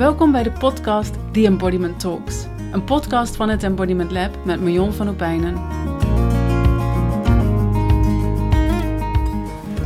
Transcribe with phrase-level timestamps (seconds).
[0.00, 4.92] Welkom bij de podcast The Embodiment Talks, een podcast van het Embodiment Lab met Marion
[4.92, 5.54] van Opijnen.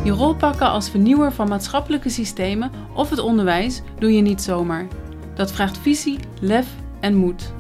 [0.05, 4.87] Je rol pakken als vernieuwer van maatschappelijke systemen of het onderwijs doe je niet zomaar.
[5.35, 6.67] Dat vraagt visie, lef
[7.01, 7.53] en moed.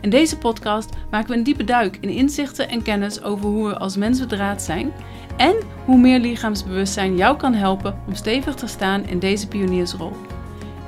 [0.00, 3.78] In deze podcast maken we een diepe duik in inzichten en kennis over hoe we
[3.78, 4.92] als mens bedraad zijn
[5.36, 10.12] en hoe meer lichaamsbewustzijn jou kan helpen om stevig te staan in deze pioniersrol.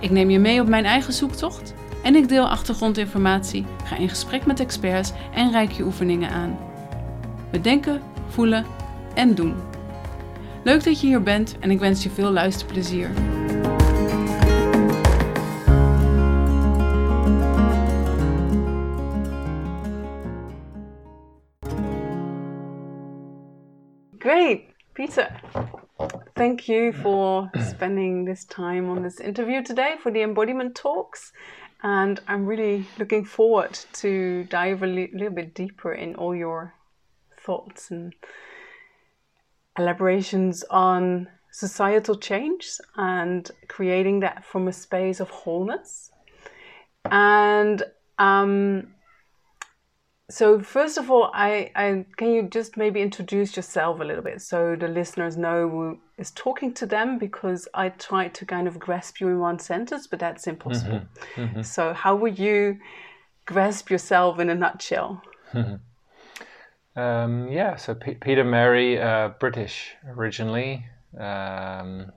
[0.01, 4.47] Ik neem je mee op mijn eigen zoektocht en ik deel achtergrondinformatie, ga in gesprek
[4.47, 6.59] met experts en reik je oefeningen aan.
[7.51, 8.67] We denken, voelen
[9.15, 9.55] en doen.
[10.65, 13.11] Leuk dat je hier bent en ik wens je veel luisterplezier.
[24.19, 24.61] Great,
[24.93, 25.41] Peter.
[26.41, 31.35] Thank you for spending this time on this interview today for the embodiment talks.
[31.83, 36.73] And I'm really looking forward to dive a li- little bit deeper in all your
[37.45, 38.15] thoughts and
[39.79, 46.11] elaborations on societal change and creating that from a space of wholeness.
[47.05, 47.83] And
[48.19, 48.95] um,
[50.31, 54.41] so, first of all, I, I can you just maybe introduce yourself a little bit
[54.41, 58.79] so the listeners know who is talking to them because I tried to kind of
[58.79, 61.01] grasp you in one sentence, but that's impossible.
[61.01, 61.43] Mm-hmm.
[61.43, 61.63] Mm-hmm.
[61.63, 62.79] So, how would you
[63.45, 65.23] grasp yourself in a nutshell?
[66.97, 70.85] Um, yeah, so P- Peter Merry, uh, British originally,
[71.19, 72.13] um,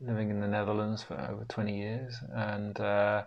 [0.00, 3.24] living in the Netherlands for over 20 years, and uh,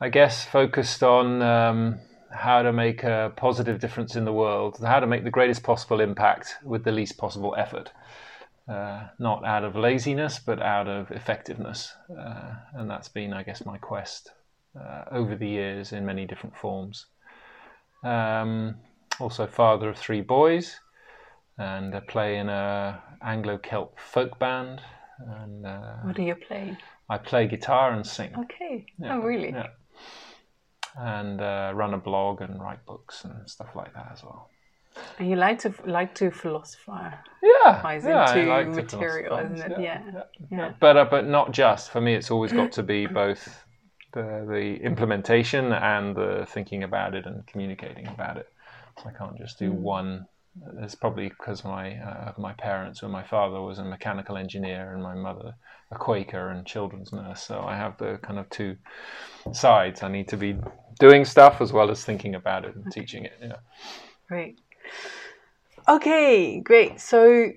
[0.00, 2.00] I guess focused on um,
[2.32, 6.00] how to make a positive difference in the world, how to make the greatest possible
[6.00, 7.90] impact with the least possible effort.
[8.68, 11.94] Uh, not out of laziness, but out of effectiveness.
[12.16, 14.30] Uh, and that's been, I guess, my quest
[14.80, 17.06] uh, over the years in many different forms.
[18.04, 18.76] Um,
[19.20, 20.80] also father of three boys,
[21.58, 24.80] and I play in a Anglo-Celt folk band.
[25.18, 26.76] And uh, what do you play?
[27.10, 28.32] I play guitar and sing.
[28.38, 28.86] Okay.
[28.98, 29.16] Yeah.
[29.16, 29.50] Oh, really?
[29.50, 29.66] Yeah.
[30.96, 34.50] And uh, run a blog and write books and stuff like that as well.
[35.18, 37.14] And you like to like to philosophize.
[37.42, 39.80] Yeah, yeah, into like material, isn't it?
[39.80, 40.12] Yeah, yeah.
[40.14, 40.22] yeah.
[40.50, 40.72] yeah.
[40.80, 42.14] But uh, but not just for me.
[42.14, 43.64] It's always got to be both
[44.12, 48.48] the the implementation and the thinking about it and communicating about it.
[49.04, 49.76] I can't just do mm.
[49.76, 50.26] one.
[50.80, 55.02] It's probably because my uh, my parents, or my father was a mechanical engineer, and
[55.02, 55.54] my mother
[55.90, 57.42] a Quaker and children's nurse.
[57.42, 58.76] So I have the kind of two
[59.52, 60.02] sides.
[60.02, 60.56] I need to be
[60.98, 63.32] doing stuff as well as thinking about it and teaching it.
[63.40, 63.56] Yeah.
[64.28, 64.60] Great.
[65.88, 67.00] Okay, great.
[67.00, 67.50] So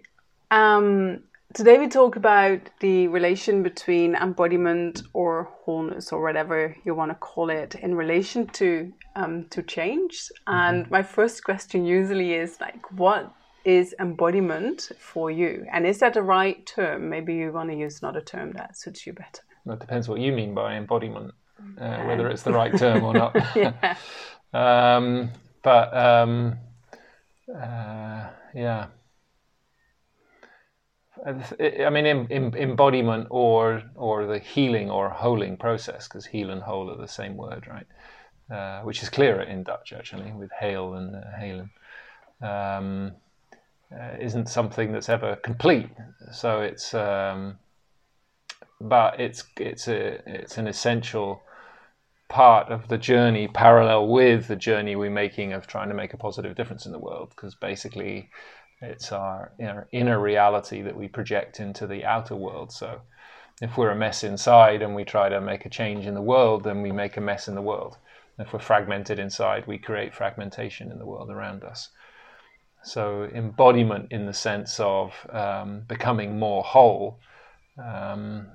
[0.51, 1.23] um,
[1.55, 7.15] Today we talk about the relation between embodiment or wholeness or whatever you want to
[7.15, 10.13] call it in relation to um, to change.
[10.47, 10.53] Mm-hmm.
[10.53, 13.33] And my first question usually is like, what
[13.63, 15.65] is embodiment for you?
[15.71, 17.09] And is that the right term?
[17.09, 19.41] Maybe you want to use another term that suits you better.
[19.65, 21.33] Well, it depends what you mean by embodiment,
[21.79, 23.35] uh, whether it's the right term or not.
[23.55, 23.95] yeah.
[24.53, 25.31] um,
[25.63, 26.57] but um,
[27.49, 28.87] uh, yeah.
[31.25, 36.97] I mean, embodiment or or the healing or holing process, because heal and whole are
[36.97, 37.87] the same word, right?
[38.47, 41.69] Uh, which is clearer in Dutch actually, with hail and uh, halen,
[42.43, 43.11] um,
[43.91, 45.89] uh, isn't something that's ever complete.
[46.31, 47.57] So it's, um,
[48.79, 51.41] but it's it's a it's an essential
[52.29, 56.17] part of the journey, parallel with the journey we're making of trying to make a
[56.17, 58.29] positive difference in the world, because basically
[58.79, 62.71] it's our inner, inner reality that we project into the outer world.
[62.71, 63.01] So
[63.59, 66.63] if we're a mess inside and we try to make a change in the world,
[66.63, 67.97] then we make a mess in the world.
[68.37, 71.89] If we're fragmented inside, we create fragmentation in the world around us.
[72.83, 77.19] So embodiment in the sense of um, becoming more whole,
[77.83, 78.47] um,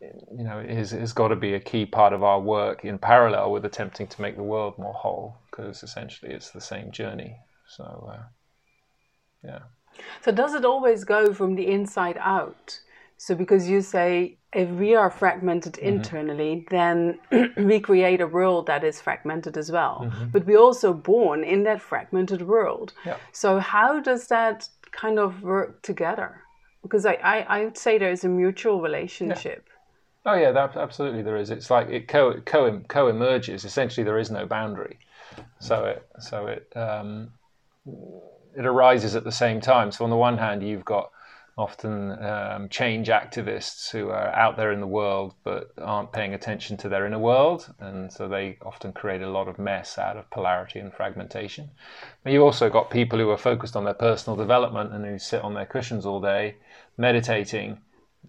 [0.00, 3.52] you know, is has got to be a key part of our work in parallel
[3.52, 7.36] with attempting to make the world more whole, because essentially it's the same journey.
[7.76, 8.10] So.
[8.12, 8.22] Uh,
[9.42, 9.60] yeah.
[10.22, 12.80] So does it always go from the inside out?
[13.22, 15.88] So because you say if we are fragmented mm-hmm.
[15.88, 17.18] internally, then
[17.58, 20.04] we create a world that is fragmented as well.
[20.04, 20.28] Mm-hmm.
[20.28, 22.94] But we're also born in that fragmented world.
[23.04, 23.18] Yeah.
[23.32, 26.40] So how does that kind of work together?
[26.80, 29.68] Because I, I, I would say there is a mutual relationship.
[29.68, 30.32] Yeah.
[30.32, 31.50] Oh yeah, that, absolutely there is.
[31.50, 33.66] It's like it co co co emerges.
[33.66, 34.98] Essentially, there is no boundary.
[35.58, 37.32] So it so it um,
[38.56, 39.92] it arises at the same time.
[39.92, 41.10] So on the one hand, you've got
[41.58, 46.76] often um, change activists who are out there in the world but aren't paying attention
[46.78, 50.30] to their inner world, and so they often create a lot of mess out of
[50.30, 51.70] polarity and fragmentation.
[52.22, 55.42] But you also got people who are focused on their personal development and who sit
[55.42, 56.56] on their cushions all day
[56.96, 57.78] meditating,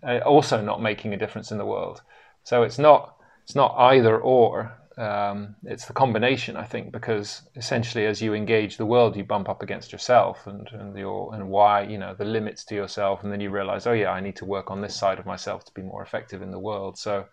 [0.04, 2.02] uh, also not making a difference in the world.
[2.44, 8.06] So it's not it's not either or um, it's the combination, I think, because essentially
[8.06, 11.84] as you engage the world, you bump up against yourself and, and your and why
[11.84, 14.46] you know the limits to yourself, and then you realize, oh yeah, I need to
[14.46, 16.98] work on this side of myself to be more effective in the world.
[16.98, 17.26] So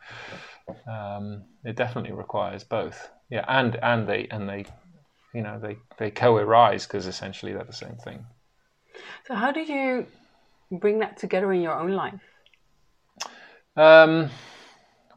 [0.88, 4.66] um, it definitely requires both, yeah, and and they and they,
[5.34, 8.25] you know, they they co-arise because essentially they're the same thing.
[9.26, 10.06] So how do you
[10.70, 12.20] bring that together in your own life?
[13.76, 14.31] Um,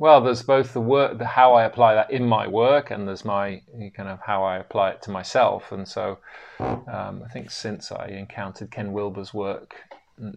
[0.01, 3.23] well, there's both the work, the how I apply that in my work, and there's
[3.23, 3.61] my
[3.95, 5.71] kind of how I apply it to myself.
[5.71, 6.17] And so,
[6.59, 9.75] um, I think since I encountered Ken Wilber's work,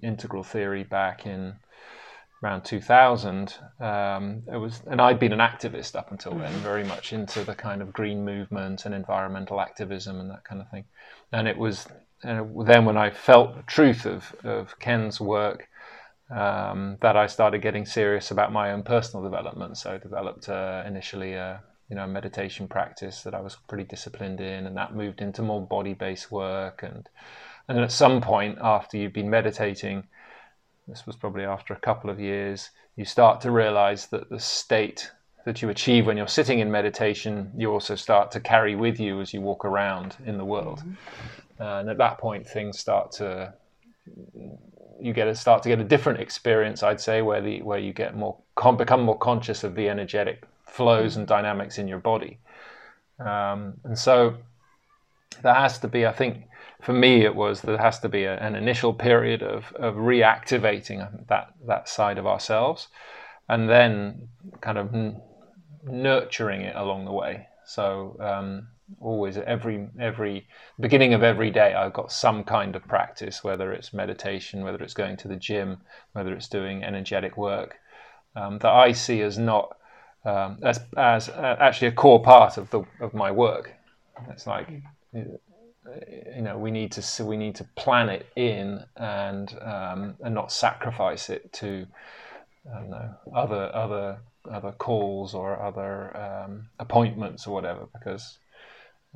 [0.03, 1.55] integral theory, back in
[2.43, 7.15] around 2000, um, it was, and I'd been an activist up until then, very much
[7.15, 10.85] into the kind of green movement and environmental activism and that kind of thing.
[11.33, 11.87] And it was
[12.23, 15.69] and then when I felt the truth of, of Ken's work
[16.31, 19.77] um, that I started getting serious about my own personal development.
[19.77, 24.41] So I developed uh, initially a you know meditation practice that I was pretty disciplined
[24.41, 26.83] in, and that moved into more body-based work.
[26.83, 27.09] And
[27.69, 30.05] and at some point after you've been meditating,
[30.89, 35.11] this was probably after a couple of years, you start to realize that the state
[35.45, 39.21] that you achieve when you're sitting in meditation, you also start to carry with you
[39.21, 40.79] as you walk around in the world.
[40.79, 41.63] Mm-hmm.
[41.63, 43.53] Uh, and at that point, things start to
[45.01, 47.93] you get to start to get a different experience, I'd say, where the where you
[47.93, 48.37] get more
[48.77, 52.39] become more conscious of the energetic flows and dynamics in your body,
[53.19, 54.37] um, and so
[55.43, 56.45] there has to be, I think,
[56.83, 61.27] for me, it was there has to be a, an initial period of of reactivating
[61.29, 62.89] that that side of ourselves,
[63.49, 64.29] and then
[64.61, 65.21] kind of n-
[65.85, 67.49] nurturing it along the way.
[67.67, 68.69] So um,
[69.01, 70.47] always every every
[70.81, 74.95] beginning of every day I've got some kind of practice, whether it's meditation, whether it's
[74.95, 75.79] going to the gym,
[76.13, 77.77] whether it's doing energetic work,
[78.37, 79.77] um, that I see as not
[80.25, 83.75] um, as as uh, actually a core part of the of my work.
[84.31, 84.69] It's like
[85.13, 90.51] you know we need to we need to plan it in and um, and not
[90.51, 91.87] sacrifice it to
[92.75, 94.19] I don't know other other
[94.51, 98.39] other calls or other um, appointments or whatever because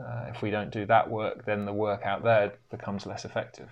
[0.00, 3.68] uh, if we don't do that work, then the work out there becomes less effective.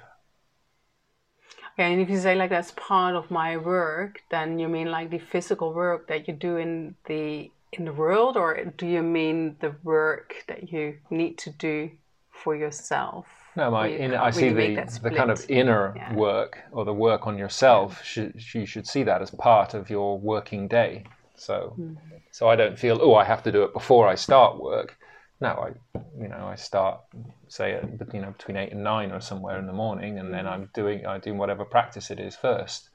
[1.75, 5.11] Okay, and if you say like that's part of my work, then you mean like
[5.11, 9.57] the physical work that you do in the in the world, or do you mean
[9.61, 11.91] the work that you need to do
[12.31, 13.27] for yourself?
[13.57, 16.15] No, my inner, I see the, the kind of inner yeah.
[16.15, 17.99] work or the work on yourself.
[17.99, 18.05] Yeah.
[18.05, 21.05] Should, you should see that as part of your working day.
[21.37, 21.97] So, mm.
[22.31, 24.97] so I don't feel oh I have to do it before I start work.
[25.41, 27.01] No, I, you know, I start
[27.49, 27.85] say at,
[28.15, 30.47] you know between eight and nine or somewhere in the morning, and then.
[30.47, 32.89] I'm doing I do whatever practice it is first,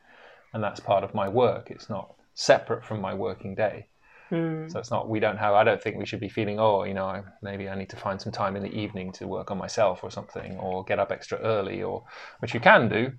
[0.53, 1.69] and that's part of my work.
[1.69, 3.87] It's not separate from my working day.
[4.31, 4.71] Mm.
[4.71, 5.53] So it's not we don't have.
[5.53, 7.97] I don't think we should be feeling oh you know I, maybe I need to
[7.97, 11.11] find some time in the evening to work on myself or something, or get up
[11.11, 12.05] extra early, or
[12.39, 13.11] which you can do,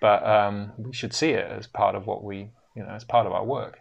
[0.00, 3.26] but um, we should see it as part of what we you know as part
[3.26, 3.80] of our work.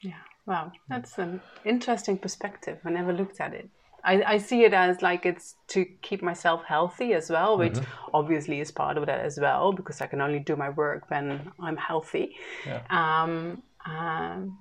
[0.00, 0.22] Yeah.
[0.44, 2.78] Wow, that's an interesting perspective.
[2.84, 3.70] I never looked at it.
[4.04, 8.10] I, I see it as like it's to keep myself healthy as well, which mm-hmm.
[8.14, 11.52] obviously is part of that as well because I can only do my work when
[11.60, 12.36] I'm healthy.
[12.66, 12.82] Yeah.
[12.90, 14.58] Um, um,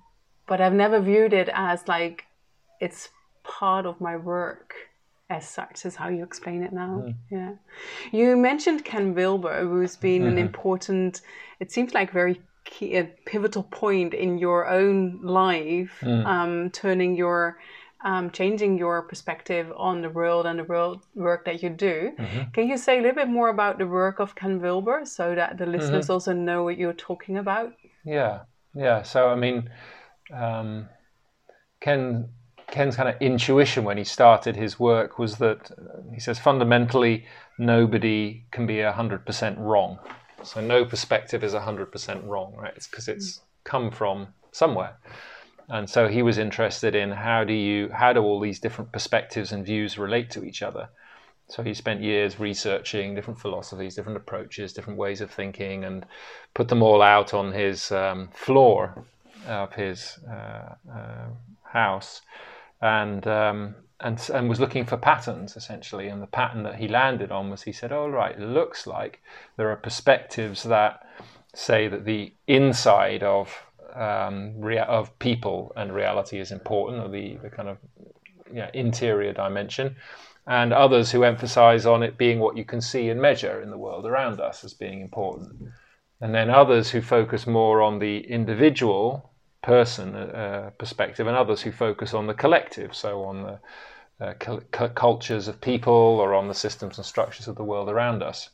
[0.48, 2.26] but I've never viewed it as like
[2.80, 3.10] it's
[3.44, 4.74] part of my work
[5.30, 7.04] as such as how you explain it now.
[7.06, 7.16] Mm.
[7.32, 7.52] Yeah.
[8.12, 10.32] You mentioned Ken Wilber, who's been mm-hmm.
[10.32, 11.22] an important,
[11.60, 16.26] it seems like very key, a pivotal point in your own life, mm.
[16.26, 17.58] um, turning your
[18.04, 22.12] um, changing your perspective on the world and the world work that you do.
[22.18, 22.52] Mm-hmm.
[22.54, 25.58] Can you say a little bit more about the work of Ken Wilber so that
[25.58, 26.14] the listeners mm-hmm.
[26.14, 27.74] also know what you're talking about?
[28.04, 28.42] Yeah,
[28.74, 29.04] yeah.
[29.04, 29.70] So I mean,
[30.34, 30.90] um,
[31.80, 32.30] Ken
[32.68, 37.26] Ken's kind of intuition when he started his work was that uh, he says fundamentally
[37.60, 40.00] nobody can be hundred percent wrong.
[40.44, 42.74] So no perspective is hundred percent wrong, right?
[42.76, 43.42] It's because it's mm.
[43.64, 44.98] come from somewhere
[45.72, 49.54] and so he was interested in how do you how do all these different perspectives
[49.54, 50.90] and views relate to each other?
[51.48, 56.06] So he spent years researching different philosophies different approaches different ways of thinking and
[56.54, 59.06] put them all out on his um, floor
[59.48, 61.30] of his uh, uh,
[61.64, 62.22] house.
[62.82, 66.10] And um, and, and was looking for patterns essentially.
[66.10, 69.22] And the pattern that he landed on was he said oh right it looks like
[69.56, 71.08] there are perspectives that
[71.54, 73.54] say that the inside of
[73.96, 77.78] um, rea- of people and reality is important, or the, the kind of
[78.48, 79.96] you know, interior dimension,
[80.48, 83.78] and others who emphasize on it being what you can see and measure in the
[83.78, 85.52] world around us as being important.
[86.20, 89.32] And then others who focus more on the individual
[89.62, 93.60] person uh, perspective, and others who focus on the collective, so on the
[94.26, 98.22] uh, cu- cultures of people or on the systems and structures of the world around
[98.24, 98.50] us.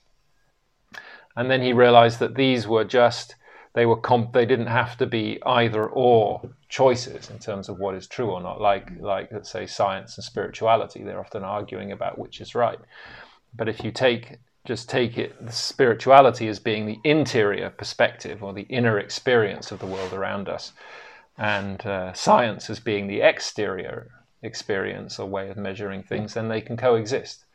[1.36, 3.36] And then he realized that these were just
[3.78, 7.94] they were comp- they didn't have to be either or choices in terms of what
[7.94, 8.60] is true or not.
[8.60, 12.80] Like like let's say science and spirituality they're often arguing about which is right.
[13.56, 18.64] But if you take just take it spirituality as being the interior perspective or the
[18.64, 20.74] inner experience of the world around us
[21.38, 24.10] and uh, science as being the exterior
[24.42, 27.46] experience or way of measuring things then they can coexist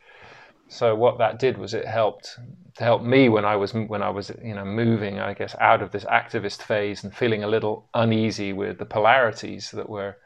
[0.73, 2.39] so what that did was it helped
[2.77, 5.83] to help me when I was when I was you know moving I guess out
[5.83, 10.17] of this activist phase and feeling a little uneasy with the polarities that were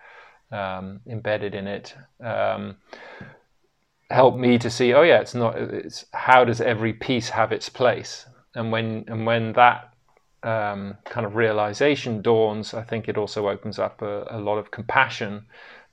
[0.53, 2.77] um, embedded in it um,
[4.09, 7.69] helped me to see oh yeah it's not it's how does every piece have its
[7.69, 8.27] place?
[8.55, 9.93] And when and when that
[10.45, 14.71] um, kind of realization dawns I think it also opens up a, a lot of
[14.71, 15.47] compassion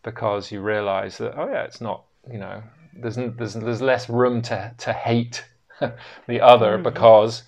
[0.04, 2.62] because you realize that oh yeah it's not you know
[2.96, 5.46] there's there's there's less room to to hate
[6.28, 6.84] the other mm-hmm.
[6.84, 7.44] because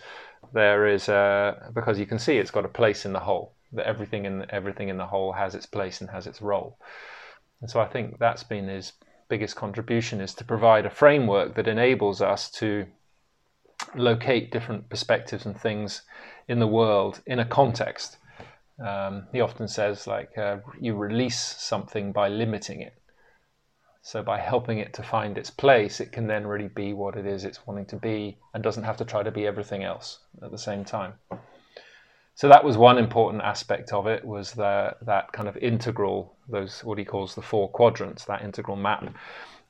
[0.53, 3.85] there is a because you can see it's got a place in the whole that
[3.85, 6.77] everything in everything in the whole has its place and has its role.
[7.61, 8.93] And so I think that's been his
[9.27, 12.85] biggest contribution is to provide a framework that enables us to
[13.95, 16.03] locate different perspectives and things
[16.47, 18.17] in the world in a context.
[18.85, 22.93] Um, he often says like uh, you release something by limiting it
[24.07, 27.25] so by helping it to find its place, it can then really be what it
[27.25, 30.51] is it's wanting to be and doesn't have to try to be everything else at
[30.51, 31.13] the same time.
[32.35, 36.83] So that was one important aspect of it was the, that kind of integral, those
[36.83, 39.12] what he calls the four quadrants, that integral map.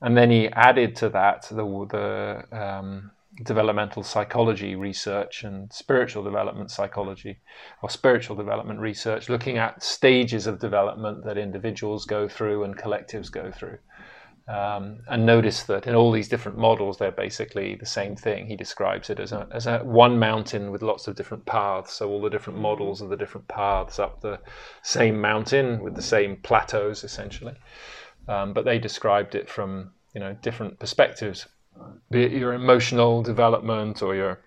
[0.02, 3.12] And then he added to that the, the um,
[3.42, 7.38] developmental psychology research and spiritual development psychology
[7.80, 13.32] or spiritual development research, looking at stages of development that individuals go through and collectives
[13.32, 13.78] go through.
[14.48, 18.46] Um, and notice that in all these different models, they're basically the same thing.
[18.46, 21.92] He describes it as a, as a one mountain with lots of different paths.
[21.94, 24.38] So all the different models of the different paths up the
[24.82, 27.54] same mountain with the same plateaus, essentially.
[28.28, 31.46] Um, but they described it from you know different perspectives,
[32.10, 34.40] be it your emotional development or your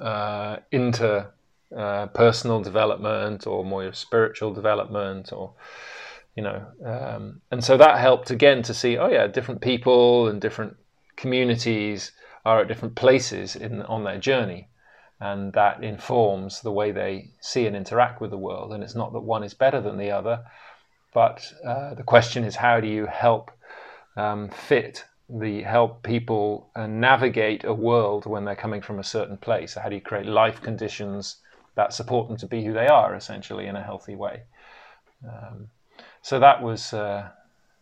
[0.00, 1.32] uh, inter
[1.76, 2.06] uh,
[2.62, 5.54] development or more your spiritual development or
[6.38, 6.60] you know
[6.92, 10.74] um, and so that helped again to see oh yeah different people and different
[11.18, 12.12] communities
[12.44, 14.68] are at different places in on their journey.
[15.20, 18.72] And that informs the way they see and interact with the world.
[18.72, 20.44] And it's not that one is better than the other
[21.14, 23.50] but uh, the question is how do you help
[24.16, 29.38] um, fit the help people uh, navigate a world when they're coming from a certain
[29.38, 29.74] place?
[29.74, 31.36] How do you create life conditions
[31.76, 34.42] that support them to be who they are essentially in a healthy way?
[35.26, 35.68] Um,
[36.28, 37.26] so that was uh,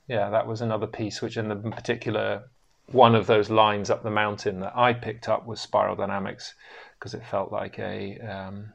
[0.07, 2.45] yeah that was another piece which in the particular
[2.93, 6.55] one of those lines up the mountain that I picked up was spiral dynamics
[6.97, 8.73] because it felt like a um,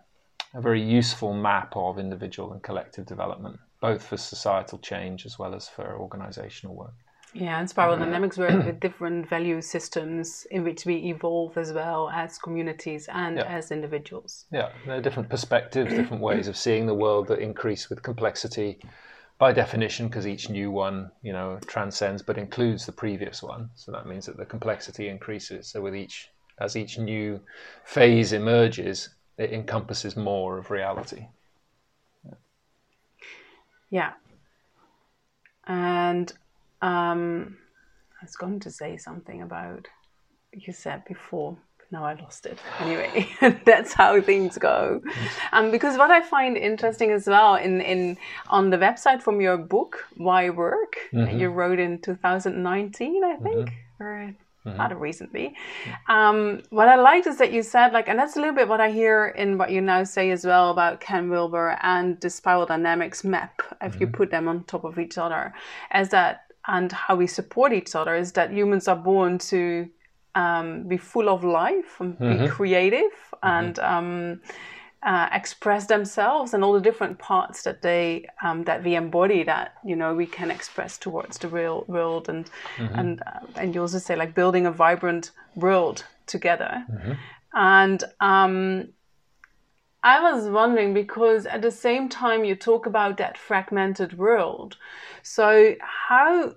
[0.53, 5.55] a very useful map of individual and collective development both for societal change as well
[5.55, 6.93] as for organizational work.
[7.33, 12.09] Yeah, and spiral dynamics work with different value systems in which we evolve as well
[12.09, 13.45] as communities and yeah.
[13.45, 14.45] as individuals.
[14.51, 18.79] Yeah, there are different perspectives, different ways of seeing the world that increase with complexity
[19.41, 23.71] by definition, because each new one, you know, transcends but includes the previous one.
[23.73, 25.67] So that means that the complexity increases.
[25.67, 26.29] So with each,
[26.59, 27.41] as each new
[27.83, 31.25] phase emerges, it encompasses more of reality.
[33.89, 34.11] Yeah.
[35.65, 36.31] And
[36.83, 37.57] um,
[38.21, 39.87] I was going to say something about
[40.53, 41.57] you said before
[41.91, 42.57] now I lost it.
[42.79, 43.27] Anyway,
[43.65, 45.01] that's how things go.
[45.51, 48.17] Um, because what I find interesting as well in, in
[48.49, 51.37] on the website from your book, Why Work, mm-hmm.
[51.37, 54.03] you wrote in 2019, I think, mm-hmm.
[54.03, 54.77] or mm-hmm.
[54.77, 55.55] not recently.
[56.07, 58.79] Um, what I liked is that you said like, and that's a little bit what
[58.79, 62.65] I hear in what you now say as well about Ken Wilber and the spiral
[62.65, 63.61] dynamics map.
[63.81, 64.15] If you mm-hmm.
[64.15, 65.53] put them on top of each other,
[65.91, 69.89] as that and how we support each other is that humans are born to
[70.35, 72.45] um, be full of life and mm-hmm.
[72.45, 73.11] be creative
[73.43, 73.47] mm-hmm.
[73.47, 74.41] and um,
[75.03, 79.73] uh, express themselves and all the different parts that they um, that we embody that
[79.83, 82.99] you know we can express towards the real world and mm-hmm.
[82.99, 87.13] and uh, and you also say like building a vibrant world together mm-hmm.
[87.53, 88.87] and um,
[90.03, 94.77] I was wondering because at the same time you talk about that fragmented world.
[95.21, 96.55] So how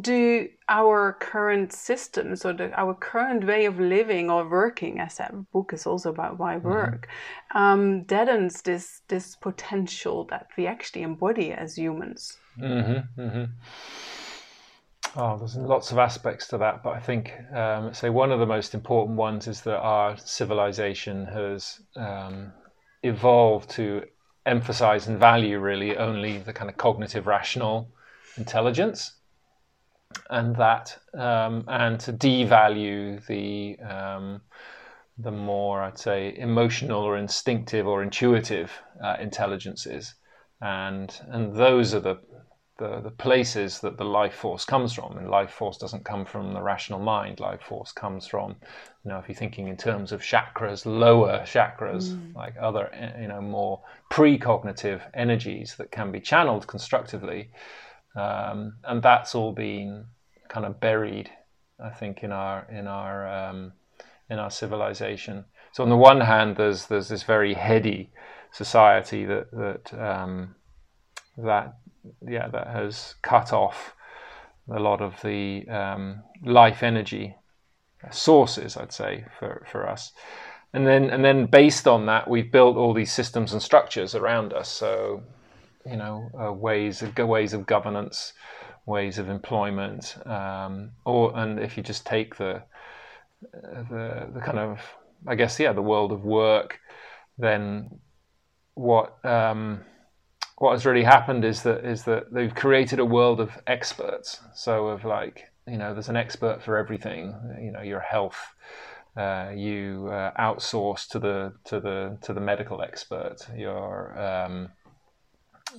[0.00, 5.52] do our current systems or the, our current way of living or working, as that
[5.52, 6.68] book is also about why mm-hmm.
[6.68, 7.08] work,
[7.54, 7.58] mm-hmm.
[7.58, 12.38] um, deadens this this potential that we actually embody as humans.
[12.58, 13.44] Mm-hmm, mm-hmm.
[15.14, 18.46] Oh, there's lots of aspects to that, but I think, um, say, one of the
[18.46, 22.50] most important ones is that our civilization has um,
[23.02, 24.04] evolved to
[24.46, 27.90] emphasize and value really only the kind of cognitive rational
[28.38, 29.12] intelligence
[30.30, 34.40] and that um, and to devalue the um,
[35.18, 40.14] the more I'd say emotional or instinctive or intuitive uh, intelligences.
[40.60, 42.16] And and those are the,
[42.78, 45.18] the the places that the life force comes from.
[45.18, 47.40] And life force doesn't come from the rational mind.
[47.40, 48.56] Life force comes from
[49.04, 52.34] you know if you're thinking in terms of chakras lower chakras mm.
[52.34, 52.90] like other
[53.20, 57.50] you know more precognitive energies that can be channeled constructively
[58.14, 60.06] um, and that's all been
[60.48, 61.30] kind of buried,
[61.82, 63.72] I think, in our in our um,
[64.28, 65.44] in our civilization.
[65.72, 68.10] So on the one hand, there's there's this very heady
[68.52, 70.54] society that that um,
[71.38, 71.76] that
[72.26, 73.94] yeah that has cut off
[74.70, 77.34] a lot of the um, life energy
[78.10, 80.12] sources, I'd say, for, for us.
[80.72, 84.52] And then and then based on that, we've built all these systems and structures around
[84.52, 84.68] us.
[84.68, 85.22] So
[85.86, 88.32] you know uh, ways of ways of governance,
[88.86, 92.62] ways of employment, um, or and if you just take the
[93.44, 94.80] the the kind of
[95.26, 96.78] I guess yeah the world of work,
[97.38, 98.00] then
[98.74, 99.80] what um,
[100.58, 104.40] what has really happened is that is that they've created a world of experts.
[104.54, 107.34] So of like you know there's an expert for everything.
[107.60, 108.38] You know your health.
[109.14, 113.36] Uh, you uh, outsource to the to the to the medical expert.
[113.54, 114.70] Your um,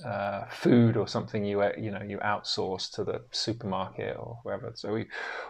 [0.05, 4.71] uh, food or something you you know you outsource to the supermarket or wherever.
[4.75, 5.05] So we,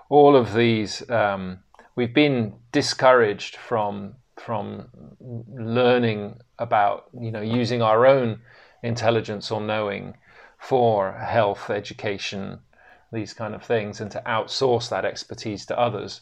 [0.09, 1.59] all of these um,
[1.95, 8.41] we've been discouraged from from learning about you know using our own
[8.83, 10.15] intelligence or knowing
[10.59, 12.59] for health, education,
[13.11, 16.21] these kind of things, and to outsource that expertise to others.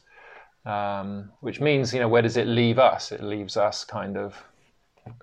[0.63, 3.11] Um, which means, you know, where does it leave us?
[3.11, 4.43] It leaves us kind of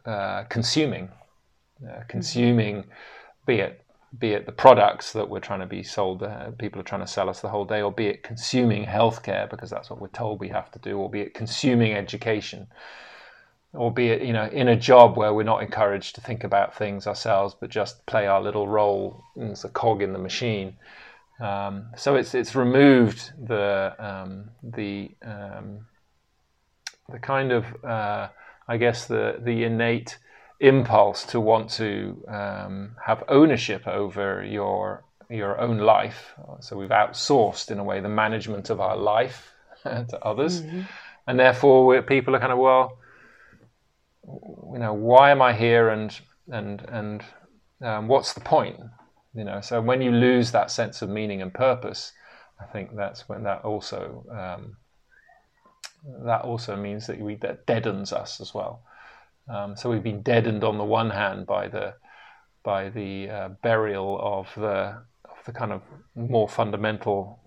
[0.05, 1.11] uh, consuming
[1.87, 2.85] uh, consuming,
[3.47, 3.85] be it
[4.19, 7.07] be it the products that we're trying to be sold, uh, people are trying to
[7.07, 10.41] sell us the whole day, or be it consuming healthcare because that's what we're told
[10.41, 12.67] we have to do, or be it consuming education,
[13.75, 16.75] or be it you know in a job where we're not encouraged to think about
[16.75, 20.77] things ourselves, but just play our little role as a cog in the machine.
[21.41, 25.87] Um, so it's it's removed the um, the um,
[27.09, 28.29] the kind of uh,
[28.67, 30.19] I guess the the innate
[30.61, 36.35] impulse to want to um, have ownership over your your own life.
[36.61, 39.53] So we've outsourced in a way the management of our life
[39.85, 40.83] to others, mm-hmm.
[41.27, 42.99] and therefore people are kind of well,
[44.73, 46.19] you know, why am I here and
[46.51, 47.25] and and
[47.83, 48.81] um, what's the point?
[49.35, 52.13] You know, so when you lose that sense of meaning and purpose,
[52.61, 54.77] I think that's when that also um,
[56.25, 58.83] that also means that we that deadens us as well.
[59.49, 61.95] Um, so we've been deadened on the one hand by the
[62.63, 65.83] by the uh, burial of the of the kind of
[66.15, 67.41] more fundamental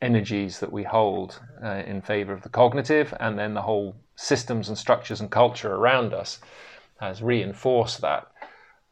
[0.00, 4.68] energies that we hold uh, in favor of the cognitive, and then the whole systems
[4.68, 6.40] and structures and culture around us
[7.00, 8.28] has reinforced that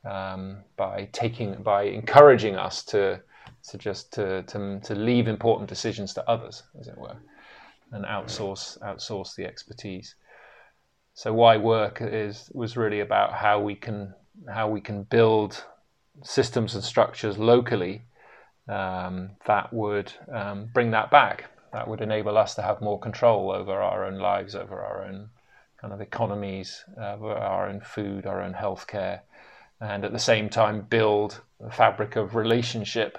[0.04, 3.20] um, by taking by encouraging us to
[3.68, 7.16] to just to, to to leave important decisions to others, as it were,
[7.92, 10.14] and outsource outsource the expertise.
[11.14, 14.14] So why work is was really about how we can
[14.48, 15.64] how we can build
[16.22, 18.02] systems and structures locally
[18.68, 21.50] um, that would um, bring that back.
[21.72, 25.30] That would enable us to have more control over our own lives, over our own
[25.80, 29.20] kind of economies, uh, our own food, our own healthcare,
[29.80, 33.18] and at the same time build a fabric of relationship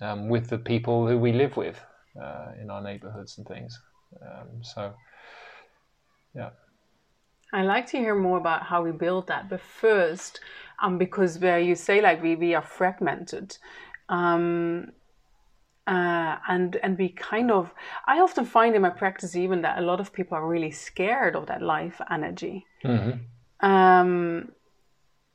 [0.00, 1.78] um, with the people who we live with
[2.20, 3.78] uh, in our neighborhoods and things.
[4.20, 4.94] Um, so,
[6.34, 6.50] yeah.
[7.52, 10.40] I like to hear more about how we build that, but first,
[10.82, 13.58] um, because where you say like we we are fragmented,
[14.08, 14.92] um,
[15.86, 17.72] uh, and and we kind of
[18.06, 21.36] I often find in my practice even that a lot of people are really scared
[21.36, 22.66] of that life energy.
[22.84, 23.66] Mm-hmm.
[23.68, 24.52] Um,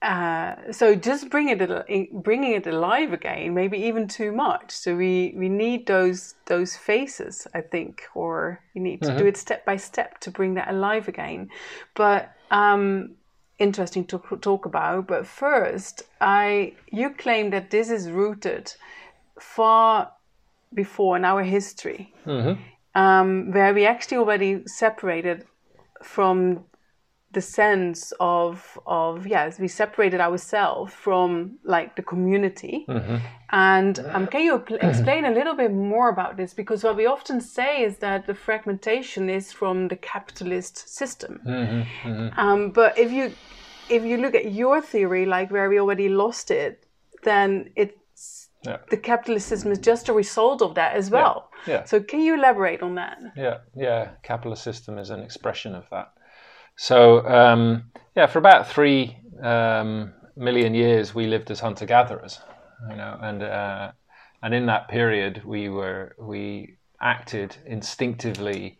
[0.02, 4.72] uh, so just bring it bringing it alive again, maybe even too much.
[4.72, 9.18] So we we need those those faces, I think, or you need to mm-hmm.
[9.18, 11.50] do it step by step to bring that alive again.
[11.96, 13.16] But um,
[13.58, 15.08] interesting to talk about.
[15.08, 18.74] But first, I you claim that this is rooted
[19.40, 20.12] far
[20.74, 22.62] before in our history, Mm-hmm.
[22.94, 25.46] um, where we actually already separated
[26.04, 26.66] from
[27.34, 32.86] the sense of of yes, we separated ourselves from like the community.
[32.88, 33.18] Mm-hmm.
[33.52, 36.54] And um, can you pl- explain a little bit more about this?
[36.54, 41.42] Because what we often say is that the fragmentation is from the capitalist system.
[41.46, 42.40] Mm-hmm.
[42.40, 43.34] Um, but if you
[43.90, 46.86] if you look at your theory, like where we already lost it,
[47.24, 48.78] then it's Yeah.
[48.90, 51.50] the capitalist system is just a result of that as well.
[51.68, 51.86] Yeah.
[51.86, 53.18] So can you elaborate on that?
[53.36, 54.12] Yeah, yeah.
[54.24, 56.08] Capitalist system is an expression of that.
[56.78, 62.40] So um, yeah, for about three um, million years, we lived as hunter-gatherers,
[62.90, 63.92] you know, and uh,
[64.42, 68.80] and in that period, we were we acted instinctively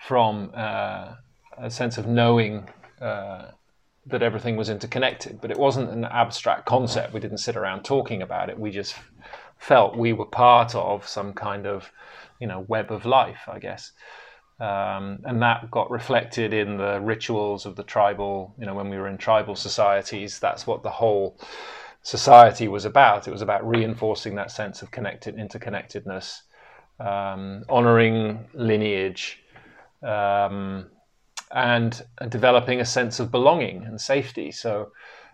[0.00, 1.14] from uh,
[1.56, 2.68] a sense of knowing.
[3.00, 3.52] Uh,
[4.06, 7.12] that everything was interconnected, but it wasn't an abstract concept.
[7.12, 8.58] We didn't sit around talking about it.
[8.58, 8.94] We just
[9.58, 11.92] felt we were part of some kind of,
[12.40, 13.92] you know, web of life, I guess.
[14.60, 18.96] Um, and that got reflected in the rituals of the tribal, you know, when we
[18.96, 21.38] were in tribal societies, that's what the whole
[22.02, 23.28] society was about.
[23.28, 26.42] It was about reinforcing that sense of connected interconnectedness,
[26.98, 29.38] um, honoring lineage,
[30.02, 30.86] um,
[31.52, 34.50] and developing a sense of belonging and safety.
[34.50, 34.90] So,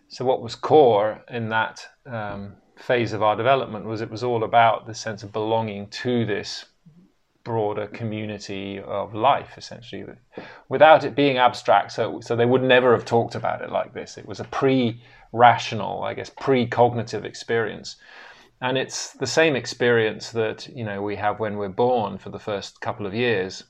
[0.09, 4.45] so what was core in that um, phase of our development was it was all
[4.45, 6.67] about the sense of belonging to this
[7.45, 10.05] broader community of life, essentially,
[10.69, 11.93] without it being abstract.
[11.93, 14.17] So, so they would never have talked about it like this.
[14.17, 17.97] It was a pre-rational, I guess, pre-cognitive experience.
[18.61, 22.39] And it's the same experience that you know we have when we're born for the
[22.39, 23.65] first couple of years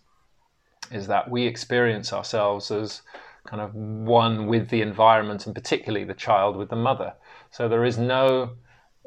[0.93, 3.03] is that we experience ourselves as
[3.47, 7.15] kind of one with the environment and particularly the child with the mother.
[7.51, 8.57] So there is no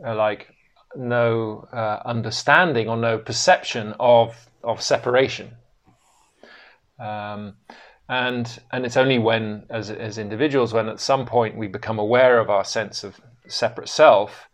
[0.05, 0.53] uh, like
[0.95, 5.55] no uh, understanding or no perception of of separation.
[6.99, 7.55] Um,
[8.07, 12.39] and and it's only when as as individuals when at some point we become aware
[12.39, 14.47] of our sense of separate self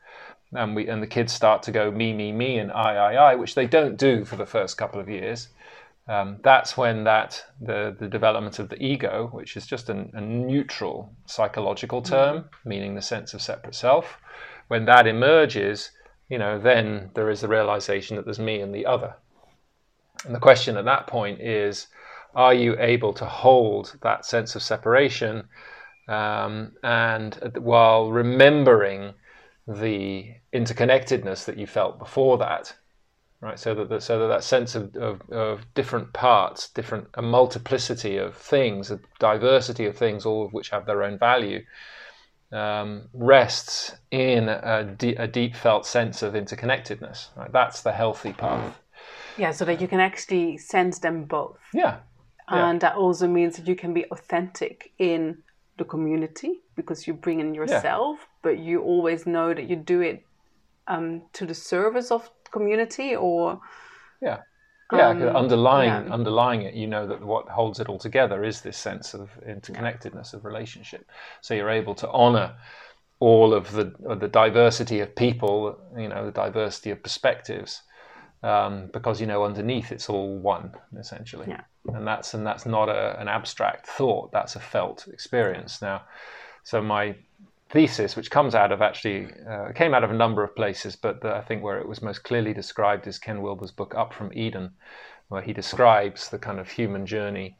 [0.54, 3.36] and we and the kids start to go me me me and I I I
[3.36, 5.50] which they don't do for the first couple of years
[6.08, 10.20] um, that's when that the the development of the ego, which is just an, a
[10.20, 14.18] neutral psychological term, meaning the sense of separate self,
[14.68, 15.92] when that emerges,
[16.28, 19.16] you know, then there is the realization that there's me and the other.
[20.26, 21.88] And the question at that point is,
[22.36, 25.48] are you able to hold that sense of separation,
[26.08, 29.14] um, and while remembering
[29.68, 32.76] the interconnectedness that you felt before that?
[33.44, 33.60] right?
[33.60, 38.36] So that, so that that sense of, of, of, different parts, different a multiplicity of
[38.36, 41.62] things, a diversity of things, all of which have their own value,
[42.54, 44.96] um, rests in a,
[45.32, 47.36] deep felt sense of interconnectedness.
[47.36, 47.52] Right?
[47.52, 48.80] That's the healthy path.
[49.38, 51.60] Yeah, so that you can actually sense them both.
[51.74, 51.98] Yeah.
[52.48, 52.90] And yeah.
[52.90, 55.38] that also means that you can be authentic in
[55.78, 58.26] the community because you bring in yourself, yeah.
[58.42, 60.26] but you always know that you do it
[60.88, 63.60] um, to the service of community or
[64.22, 64.40] yeah
[64.92, 66.14] yeah um, underlying yeah.
[66.14, 70.34] underlying it you know that what holds it all together is this sense of interconnectedness
[70.34, 71.10] of relationship
[71.42, 72.54] so you're able to honor
[73.20, 77.82] all of the of the diversity of people you know the diversity of perspectives
[78.44, 81.62] um, because you know underneath it's all one essentially yeah.
[81.94, 86.02] and that's and that's not a, an abstract thought that's a felt experience now
[86.64, 87.16] so my
[87.74, 91.22] thesis, which comes out of actually uh, came out of a number of places, but
[91.22, 94.32] the, I think where it was most clearly described is Ken Wilber's book Up from
[94.34, 94.72] Eden,
[95.30, 97.58] where he describes the kind of human journey.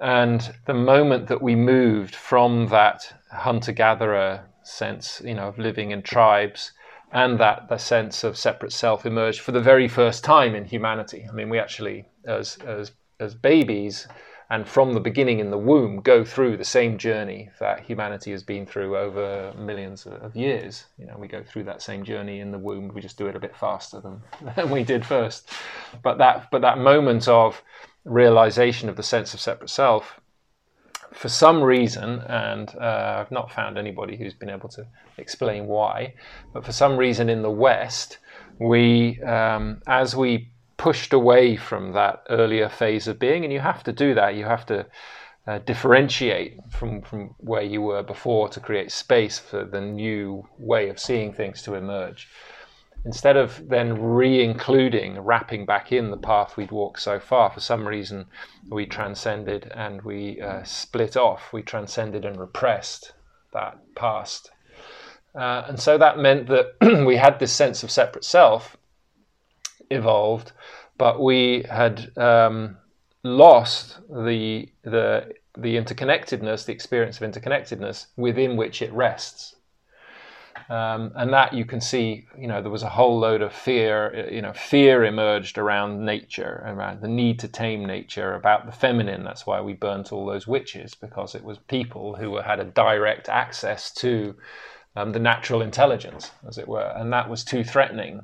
[0.00, 6.02] And the moment that we moved from that hunter-gatherer sense, you know, of living in
[6.02, 6.72] tribes,
[7.14, 11.26] and that the sense of separate self emerged for the very first time in humanity.
[11.28, 14.08] I mean, we actually, as as as babies,
[14.50, 18.42] and from the beginning in the womb go through the same journey that humanity has
[18.42, 20.86] been through over millions of years.
[20.98, 22.92] You know, we go through that same journey in the womb.
[22.92, 24.20] We just do it a bit faster than,
[24.56, 25.48] than we did first.
[26.02, 27.62] But that but that moment of
[28.04, 30.20] realization of the sense of separate self,
[31.14, 36.14] for some reason, and uh, I've not found anybody who's been able to explain why,
[36.52, 38.18] but for some reason in the West,
[38.58, 43.84] we um, as we pushed away from that earlier phase of being, and you have
[43.84, 44.34] to do that.
[44.34, 44.86] You have to
[45.46, 50.88] uh, differentiate from, from where you were before to create space for the new way
[50.88, 52.28] of seeing things to emerge.
[53.04, 57.60] Instead of then re including, wrapping back in the path we'd walked so far, for
[57.60, 58.26] some reason
[58.70, 63.12] we transcended and we uh, split off, we transcended and repressed
[63.52, 64.50] that past.
[65.34, 66.74] Uh, and so that meant that
[67.06, 68.76] we had this sense of separate self
[69.90, 70.52] evolved,
[70.96, 72.76] but we had um,
[73.22, 79.53] lost the the the interconnectedness, the experience of interconnectedness within which it rests.
[80.70, 84.28] Um, and that you can see, you know, there was a whole load of fear,
[84.32, 89.24] you know, fear emerged around nature, around the need to tame nature, about the feminine.
[89.24, 93.28] That's why we burnt all those witches, because it was people who had a direct
[93.28, 94.34] access to
[94.96, 96.94] um, the natural intelligence, as it were.
[96.96, 98.22] And that was too threatening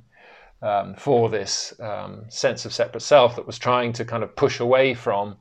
[0.62, 4.60] um, for this um, sense of separate self that was trying to kind of push
[4.60, 5.36] away from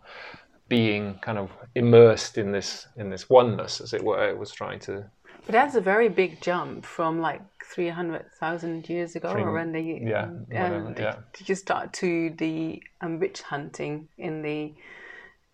[0.67, 4.27] being kind of immersed in this in this oneness, as it were.
[4.27, 5.09] It was trying to.
[5.49, 9.51] But that's a very big jump from like three hundred thousand years ago, Three- or
[9.51, 11.15] when they yeah, um, whatever, yeah.
[11.35, 14.75] did you start to the um, witch hunting in the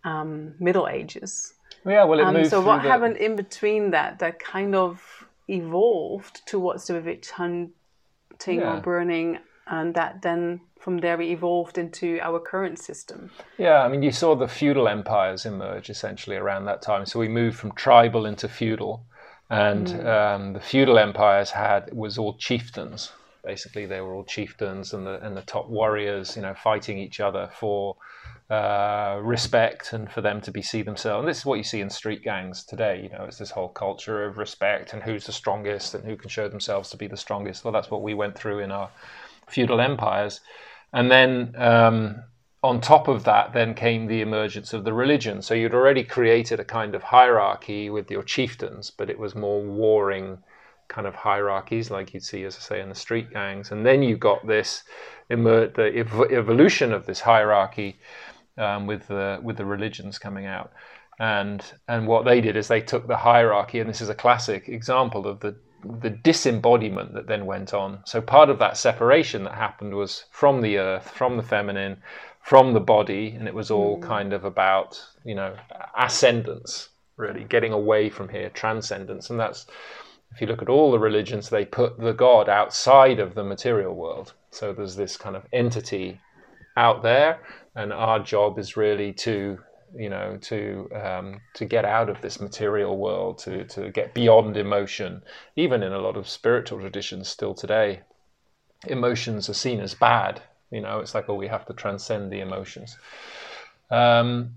[0.03, 1.53] um, Middle Ages?
[1.85, 5.25] Yeah, well, it Um, moved so what the- happened in between that that kind of
[5.47, 7.71] evolved towards the witch hunting
[8.45, 8.73] Yeah.
[8.77, 13.31] or burning, and that then from there we evolved into our current system.
[13.57, 17.05] Yeah, I mean, you saw the feudal empires emerge essentially around that time.
[17.05, 19.05] So we moved from tribal into feudal,
[19.49, 23.11] and um, the feudal empires had was all chieftains.
[23.43, 27.19] Basically, they were all chieftains and the and the top warriors, you know, fighting each
[27.19, 27.95] other for
[28.49, 31.21] uh, respect and for them to be see themselves.
[31.21, 33.01] And this is what you see in street gangs today.
[33.03, 36.29] You know, it's this whole culture of respect and who's the strongest and who can
[36.29, 37.63] show themselves to be the strongest.
[37.63, 38.89] Well, that's what we went through in our
[39.47, 40.41] feudal empires.
[40.93, 42.23] And then um,
[42.65, 45.41] on top of that, then came the emergence of the religion.
[45.41, 49.61] So you'd already created a kind of hierarchy with your chieftains, but it was more
[49.61, 50.39] warring
[50.87, 53.71] kind of hierarchies, like you'd see, as I say, in the street gangs.
[53.71, 54.83] And then you got this
[55.31, 57.99] emer- the ev- evolution of this hierarchy
[58.57, 60.71] um, with the with the religions coming out.
[61.19, 64.67] And and what they did is they took the hierarchy, and this is a classic
[64.69, 65.55] example of the
[66.01, 67.99] the disembodiment that then went on.
[68.05, 71.97] So part of that separation that happened was from the earth, from the feminine,
[72.45, 75.55] from the body, and it was all kind of about you know
[75.97, 79.65] ascendance, really getting away from here, transcendence, and that's
[80.31, 83.95] if you look at all the religions, they put the God outside of the material
[83.95, 84.33] world.
[84.51, 86.19] So there's this kind of entity
[86.77, 87.39] out there,
[87.73, 89.57] and our job is really to
[89.97, 94.55] you know to um, to get out of this material world, to to get beyond
[94.55, 95.23] emotion.
[95.55, 98.01] Even in a lot of spiritual traditions, still today,
[98.85, 100.41] emotions are seen as bad.
[100.75, 102.97] You know, it's like oh, we have to transcend the emotions.
[103.89, 104.55] Um,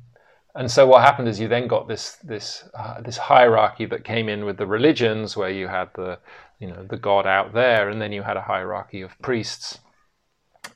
[0.55, 4.29] and so what happened is you then got this this uh, this hierarchy that came
[4.29, 6.19] in with the religions, where you had the
[6.59, 9.79] you know the god out there, and then you had a hierarchy of priests,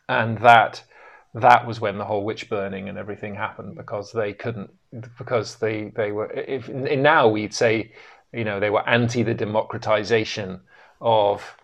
[0.09, 0.85] and that
[1.35, 4.71] that was when the whole witch burning and everything happened because they couldn't
[5.19, 7.91] because they they were if now we'd say
[8.33, 10.61] you know they were anti the democratization
[11.01, 11.57] of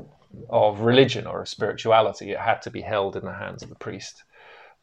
[0.48, 2.32] of religion or of spirituality.
[2.32, 4.24] It had to be held in the hands of the priest.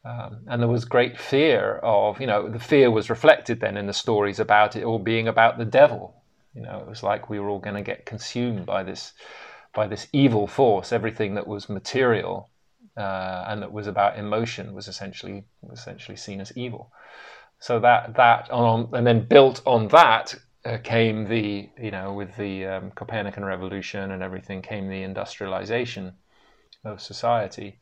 [0.04, 3.86] Um, and there was great fear of, you know, the fear was reflected then in
[3.86, 6.22] the stories about it all being about the devil.
[6.54, 9.12] You know, it was like we were all going to get consumed by this,
[9.74, 10.92] by this evil force.
[10.92, 12.50] Everything that was material
[12.96, 16.90] uh, and that was about emotion was essentially essentially seen as evil.
[17.58, 20.34] So that that on and then built on that
[20.66, 26.14] uh, came the you know with the um, Copernican revolution and everything came the industrialization
[26.84, 27.80] of society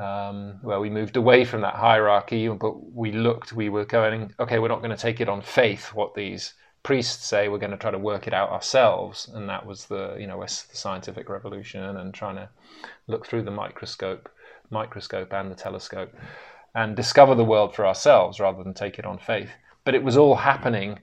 [0.00, 4.58] um, where we moved away from that hierarchy, but we looked, we were going, okay,
[4.58, 7.48] we're not going to take it on faith what these priests say.
[7.48, 10.40] We're going to try to work it out ourselves, and that was the you know
[10.40, 12.48] the scientific revolution and trying to
[13.06, 14.30] look through the microscope,
[14.70, 16.14] microscope and the telescope,
[16.74, 19.50] and discover the world for ourselves rather than take it on faith.
[19.84, 21.00] But it was all happening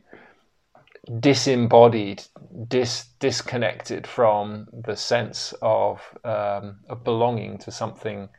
[1.20, 2.24] disembodied,
[2.68, 8.30] dis, disconnected from the sense of, um, of belonging to something,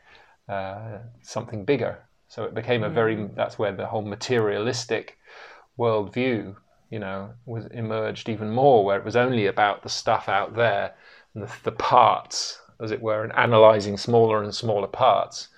[0.48, 1.98] uh, something bigger.
[2.28, 5.16] So it became a very, that's where the whole materialistic
[5.78, 6.54] worldview,
[6.90, 10.94] you know, was emerged even more, where it was only about the stuff out there
[11.34, 15.48] and the, the parts, as it were, and analyzing smaller and smaller parts.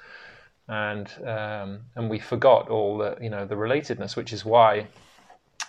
[0.68, 4.86] And, um, and we forgot all the, you know, the relatedness, which is why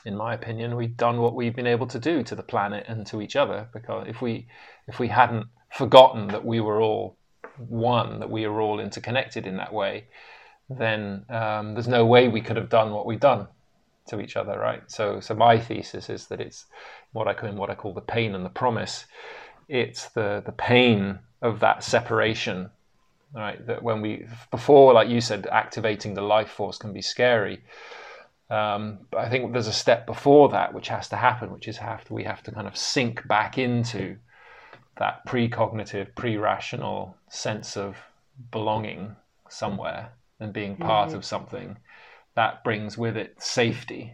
[0.06, 3.06] in my opinion, we've done what we've been able to do to the planet and
[3.08, 3.68] to each other.
[3.74, 4.48] Because if we
[4.88, 7.18] if we hadn't forgotten that we were all
[7.58, 10.08] one, that we are all interconnected in that way,
[10.70, 13.48] then um, there's no way we could have done what we've done
[14.08, 14.90] to each other, right?
[14.90, 16.66] So, so my thesis is that it's
[17.12, 19.06] what I call what I call the pain and the promise.
[19.68, 22.72] It's the the pain of that separation,
[23.34, 23.66] right?
[23.68, 27.62] That when we before, like you said, activating the life force can be scary
[28.52, 31.78] Um, but I think there's a step before that which has to happen, which is
[31.78, 34.18] have to, we have to kind of sink back into
[34.98, 37.96] that precognitive, pre-rational sense of
[38.52, 39.16] belonging
[39.50, 40.12] somewhere
[40.42, 41.18] and being part mm-hmm.
[41.18, 41.78] of something.
[42.36, 44.14] That brings with it safety,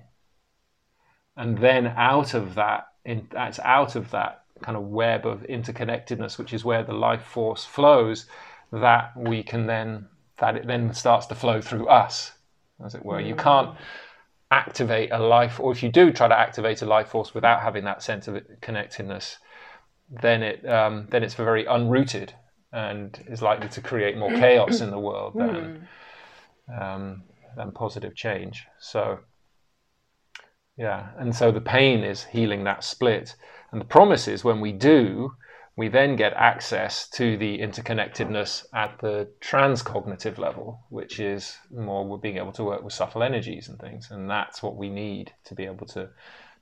[1.36, 6.38] and then out of that, in, that's out of that kind of web of interconnectedness,
[6.38, 8.28] which is where the life force flows.
[8.72, 10.08] That we can then
[10.40, 12.34] that it then starts to flow through us,
[12.86, 13.18] as it were.
[13.18, 13.30] Mm-hmm.
[13.30, 13.76] You can't
[14.52, 17.84] activate a life, or if you do try to activate a life force without having
[17.86, 19.38] that sense of connectedness,
[20.10, 22.32] then it um, then it's very unrooted
[22.72, 25.88] and is likely to create more chaos in the world than
[26.68, 26.82] hmm.
[26.82, 27.24] um,
[27.56, 28.66] than positive change.
[28.80, 29.20] So
[30.78, 33.36] yeah, and so the pain is healing that split,
[33.72, 35.32] and the promise is when we do,
[35.78, 42.38] we then get access to the interconnectedness at the transcognitive level, which is more being
[42.38, 44.10] able to work with subtle energies and things.
[44.10, 46.10] And that's what we need to be able to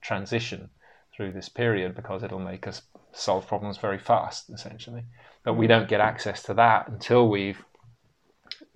[0.01, 0.69] transition
[1.15, 2.81] through this period because it'll make us
[3.13, 5.05] solve problems very fast, essentially.
[5.45, 7.63] But we don't get access to that until we've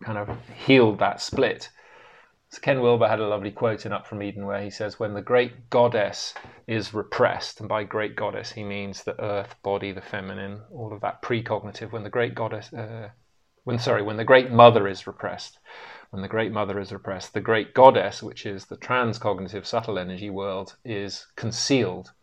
[0.02, 0.30] kind of
[0.66, 1.68] healed that split
[2.52, 5.14] so Ken Wilber had a lovely quote in Up from Eden where he says, When
[5.14, 6.34] the great goddess
[6.66, 11.02] is repressed, and by great goddess he means the earth, body, the feminine, all of
[11.02, 13.10] that precognitive, when the great goddess, uh,
[13.66, 15.60] when, sorry, when the great mother is repressed,
[16.10, 20.32] when the great mother is repressed, the great goddess, which is the transcognitive subtle energy
[20.32, 22.14] world, is concealed.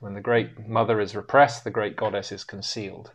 [0.00, 3.10] When the great mother is repressed, the great goddess is concealed.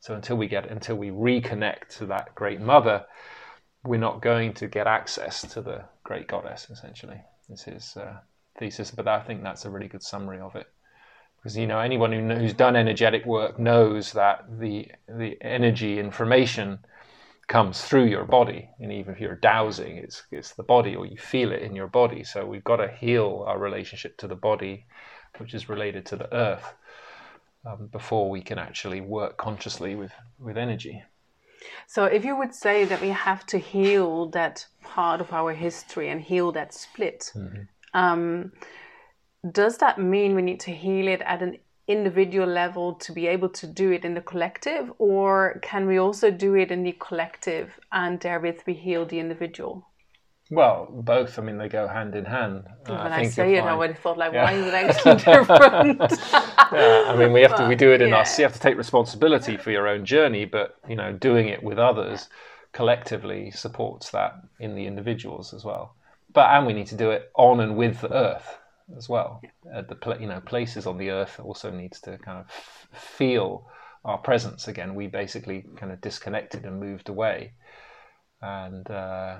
[0.00, 3.06] So until we get, until we reconnect to that great mother,
[3.84, 7.20] we're not going to get access to the great goddess, essentially.
[7.48, 8.18] This is uh,
[8.58, 10.66] thesis, but I think that's a really good summary of it.
[11.36, 16.78] Because you know, anyone who, who's done energetic work knows that the the energy information
[17.48, 21.16] comes through your body, and even if you're dowsing, it's it's the body, or you
[21.16, 22.24] feel it in your body.
[22.24, 24.84] So we've got to heal our relationship to the body,
[25.38, 26.74] which is related to the earth,
[27.64, 31.02] um, before we can actually work consciously with with energy.
[31.86, 36.08] So, if you would say that we have to heal that part of our history
[36.08, 37.62] and heal that split, mm-hmm.
[37.94, 38.52] um,
[39.50, 43.48] does that mean we need to heal it at an individual level to be able
[43.48, 47.78] to do it in the collective, or can we also do it in the collective
[47.90, 49.89] and therewith we heal the individual?
[50.50, 51.38] Well, both.
[51.38, 52.64] I mean, they go hand in hand.
[52.86, 54.44] When I, I say it, I would have thought, like, yeah.
[54.44, 56.00] why is it actually different?
[56.72, 57.68] yeah, I mean, we have to.
[57.68, 58.18] We do it in yeah.
[58.18, 58.36] us.
[58.36, 61.78] You have to take responsibility for your own journey, but you know, doing it with
[61.78, 62.28] others
[62.72, 65.94] collectively supports that in the individuals as well.
[66.32, 68.58] But and we need to do it on and with the earth
[68.96, 69.40] as well.
[69.72, 73.68] Uh, the you know places on the earth also needs to kind of f- feel
[74.04, 74.96] our presence again.
[74.96, 77.52] We basically kind of disconnected and moved away,
[78.42, 78.90] and.
[78.90, 79.38] Uh,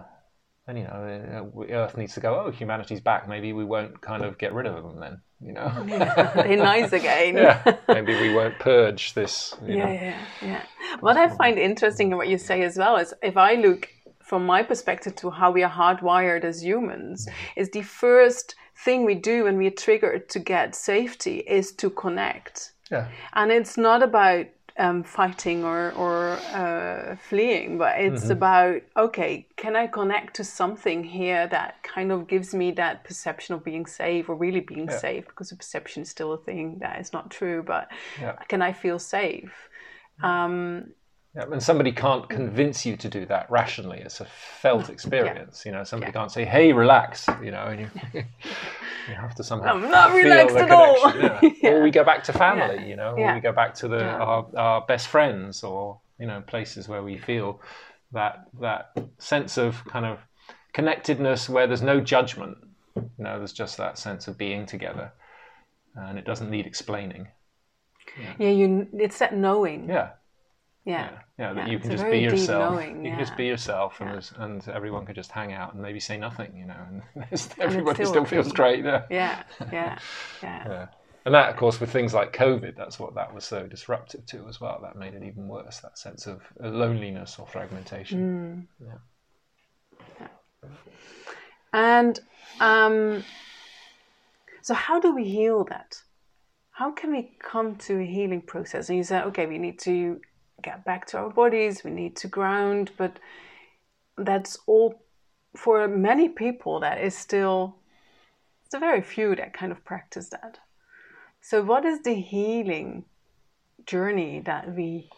[0.70, 2.44] and you know, uh, Earth needs to go.
[2.46, 3.28] Oh, humanity's back.
[3.28, 5.20] Maybe we won't kind of get rid of them then.
[5.40, 5.68] You know,
[6.34, 7.36] they're nice again.
[7.36, 9.54] yeah, maybe we won't purge this.
[9.62, 9.92] yeah, know.
[9.92, 10.62] yeah, yeah.
[11.00, 13.88] What I find interesting in what you say as well is if I look
[14.22, 18.54] from my perspective to how we are hardwired as humans, is the first
[18.84, 22.72] thing we do when we are triggered to get safety is to connect.
[22.90, 23.08] Yeah.
[23.34, 24.46] And it's not about
[24.80, 28.32] um, fighting or, or uh, fleeing, but it's mm-hmm.
[28.32, 33.54] about okay, can I connect to something here that kind of gives me that perception
[33.54, 34.98] of being safe or really being yeah.
[34.98, 35.26] safe?
[35.26, 37.88] Because the perception is still a thing that is not true, but
[38.18, 38.36] yeah.
[38.48, 39.52] can I feel safe?
[40.22, 40.92] Um,
[41.34, 42.28] yeah, and somebody can't mm.
[42.28, 43.98] convince you to do that rationally.
[43.98, 45.62] It's a felt experience.
[45.64, 45.70] Yeah.
[45.70, 46.20] You know, somebody yeah.
[46.20, 50.56] can't say, "Hey, relax." You know, and you, you have to somehow I'm not relaxed
[50.56, 51.12] at all.
[51.62, 51.70] Yeah.
[51.70, 52.88] Or we go back to family.
[52.88, 56.40] You know, or we go back to the our, our best friends, or you know,
[56.40, 57.60] places where we feel
[58.12, 60.18] that that sense of kind of
[60.72, 62.58] connectedness where there's no judgment.
[62.96, 65.12] You know, there's just that sense of being together,
[65.94, 67.28] and it doesn't need explaining.
[68.38, 68.88] Yeah, you.
[68.94, 69.88] It's that knowing.
[69.88, 70.10] Yeah
[70.84, 71.10] yeah.
[71.38, 72.74] Yeah, that yeah, you can just be yourself.
[72.74, 76.00] Knowing, you can just be yourself, and and everyone can just hang out and maybe
[76.00, 77.02] say nothing, you know, and
[77.58, 78.84] everybody still, still feels great.
[78.84, 79.04] Yeah.
[79.72, 79.98] yeah, yeah,
[80.42, 80.86] yeah.
[81.26, 84.46] And that, of course, with things like COVID, that's what that was so disruptive to
[84.48, 84.80] as well.
[84.82, 85.80] That made it even worse.
[85.80, 88.68] That sense of loneliness or fragmentation.
[88.80, 88.86] Mm.
[88.86, 90.06] Yeah.
[90.20, 90.68] yeah.
[91.74, 92.20] And
[92.60, 93.22] um,
[94.62, 95.96] so, how do we heal that?
[96.70, 98.88] How can we come to a healing process?
[98.88, 100.20] And you said, okay, we need to
[100.62, 103.18] get back to our bodies, we need to ground, but
[104.16, 105.02] that's all
[105.56, 107.76] for many people that is still
[108.64, 110.58] it's a very few that kind of practice that.
[111.40, 113.04] So what is the healing
[113.84, 115.08] journey that we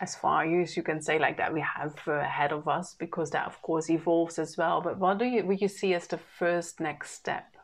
[0.00, 3.46] as far as you can say like that we have ahead of us because that
[3.46, 6.80] of course evolves as well but what do you would you see as the first
[6.80, 7.56] next step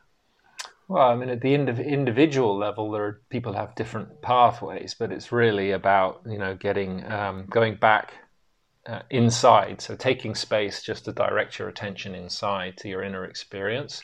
[0.87, 5.31] well i mean at the individual level there are people have different pathways but it's
[5.31, 8.13] really about you know getting um, going back
[8.87, 14.03] uh, inside so taking space just to direct your attention inside to your inner experience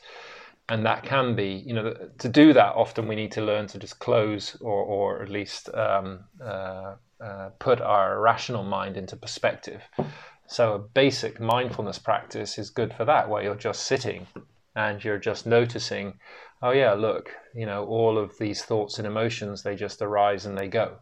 [0.70, 3.78] and that can be you know to do that often we need to learn to
[3.78, 9.84] just close or, or at least um, uh, uh, put our rational mind into perspective.
[10.48, 14.26] So a basic mindfulness practice is good for that, where you're just sitting
[14.76, 16.20] and you're just noticing,
[16.62, 20.58] oh yeah, look, you know, all of these thoughts and emotions, they just arise and
[20.58, 20.98] they go.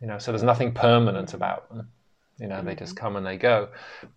[0.00, 1.88] You know, so there's nothing permanent about them.
[2.38, 3.04] You know, they just mm-hmm.
[3.04, 3.68] come and they go.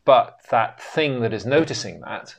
[0.04, 2.36] But that thing that is noticing that,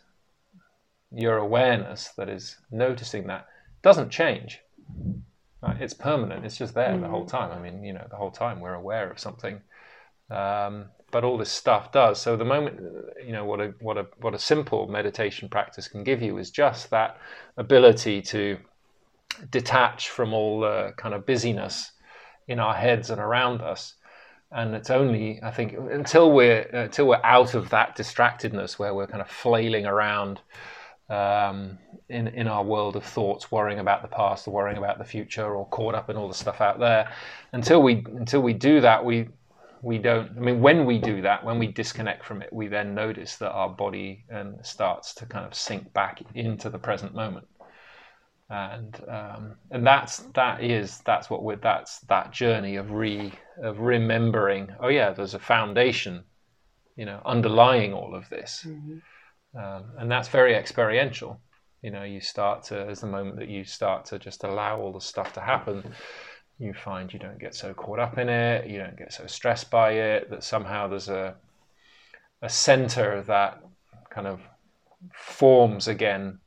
[1.13, 3.47] your awareness that is noticing that,
[3.83, 4.61] doesn't change.
[5.63, 5.81] Right?
[5.81, 6.45] It's permanent.
[6.45, 7.03] It's just there mm.
[7.03, 7.29] the whole mm.
[7.29, 7.53] time.
[7.53, 9.61] I mean, you know, the whole time we're aware of something.
[10.31, 10.87] Um,
[11.17, 12.21] but all this stuff does.
[12.21, 12.79] So the moment,
[13.27, 16.51] you know, what a what a what a simple meditation practice can give you is
[16.51, 17.17] just that
[17.57, 18.59] ability to
[19.49, 21.93] detach from all the kind of busyness
[22.49, 23.95] in our heads and around us.
[24.53, 29.07] And it's only, I think, until we're until we're out of that distractedness where we're
[29.07, 30.43] kind of flailing around
[31.09, 31.79] um,
[32.11, 35.57] in in our world of thoughts, worrying about the past or worrying about the future,
[35.57, 37.11] or caught up in all the stuff out there.
[37.53, 39.29] Until we until we do that, we
[39.87, 40.31] we don't.
[40.37, 43.53] I mean, when we do that, when we disconnect from it, we then notice that
[43.53, 47.47] our body and starts to kind of sink back into the present moment.
[48.51, 53.33] And um, and that's that is that's what we're that's that journey of re
[53.63, 54.69] of remembering.
[54.81, 56.25] Oh yeah, there's a foundation,
[56.97, 58.65] you know, underlying all of this.
[58.67, 58.99] Mm-hmm
[59.57, 61.41] um, and that's very experiential.
[61.83, 64.93] You know, you start to, as the moment that you start to just allow all
[64.93, 65.93] the stuff to happen,
[66.59, 69.71] you find you don't get so caught up in it, you don't get so stressed
[69.71, 71.35] by it, that somehow there's a,
[72.43, 73.63] a center that
[74.11, 74.41] kind of
[75.15, 76.39] forms again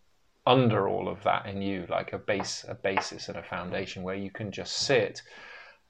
[0.48, 4.16] under all of that in you, like a base, a basis and a foundation where
[4.16, 5.22] you can just sit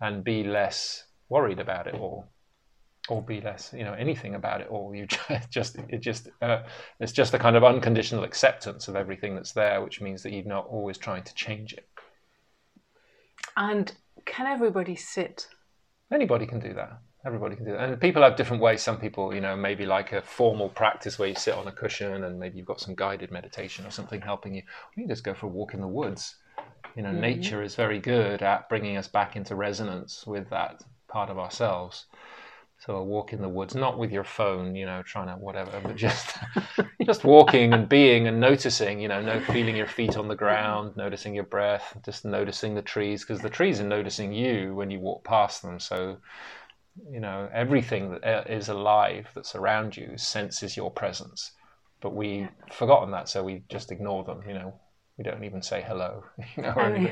[0.02, 2.28] and be less worried about it all
[3.08, 4.94] or be less, you know, anything about it all.
[4.94, 5.08] You
[5.50, 6.64] just, it just, uh,
[7.00, 10.44] it's just a kind of unconditional acceptance of everything that's there, which means that you're
[10.44, 11.88] not always trying to change it.
[13.56, 13.92] And
[14.30, 15.48] can everybody sit?
[16.14, 17.02] Anybody can do that.
[17.26, 17.90] Everybody can do that.
[17.90, 18.82] And people have different ways.
[18.82, 22.24] Some people, you know, maybe like a formal practice where you sit on a cushion
[22.24, 24.62] and maybe you've got some guided meditation or something helping you.
[24.96, 26.36] you just go for a walk in the woods.
[26.96, 27.22] You know, mm-hmm.
[27.22, 32.06] nature is very good at bringing us back into resonance with that part of ourselves.
[32.80, 35.82] So a walk in the woods, not with your phone, you know, trying to whatever,
[35.84, 36.38] but just
[37.06, 40.96] just walking and being and noticing, you know, no feeling your feet on the ground,
[40.96, 45.00] noticing your breath, just noticing the trees because the trees are noticing you when you
[45.00, 45.80] walk past them.
[45.80, 46.18] So,
[47.12, 51.52] you know, everything that uh, is alive that's around you senses your presence.
[52.02, 54.80] But we've forgotten that, so we just ignore them, you know
[55.20, 56.24] we don't even say hello.
[56.56, 57.12] You know, I, mean,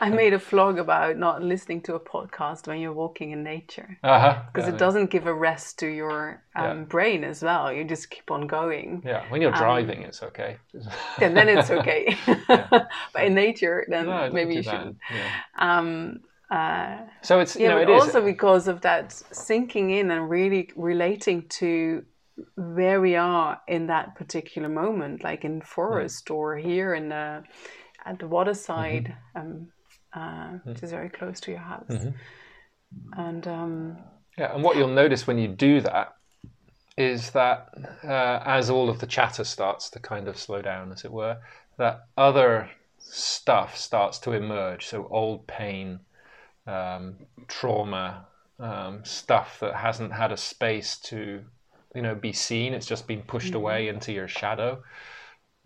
[0.00, 3.98] I, made a vlog about not listening to a podcast when you're walking in nature
[4.00, 4.60] because uh-huh.
[4.60, 6.84] yeah, it doesn't give a rest to your um, yeah.
[6.84, 7.72] brain as well.
[7.72, 9.02] You just keep on going.
[9.04, 10.58] Yeah, when you're um, driving, um, it's okay.
[11.20, 12.16] and then it's okay.
[12.46, 14.98] but in nature, then no, maybe you shouldn't.
[15.58, 18.24] Um, uh, so it's you know it also is.
[18.24, 22.04] because of that sinking in and really relating to
[22.54, 27.42] where we are in that particular moment, like in forest or here in the
[28.04, 29.40] at the waterside, mm-hmm.
[29.40, 29.68] um,
[30.12, 30.70] uh, mm-hmm.
[30.70, 31.84] which is very close to your house.
[31.88, 33.20] Mm-hmm.
[33.20, 33.96] And um,
[34.38, 36.14] yeah, and what you'll notice when you do that
[36.96, 37.68] is that
[38.04, 41.38] uh, as all of the chatter starts to kind of slow down, as it were,
[41.78, 44.86] that other stuff starts to emerge.
[44.86, 46.00] So old pain,
[46.66, 47.16] um,
[47.48, 48.26] trauma,
[48.58, 51.44] um, stuff that hasn't had a space to
[51.96, 52.74] you know be seen.
[52.74, 53.56] It's just been pushed mm-hmm.
[53.56, 54.82] away into your shadow.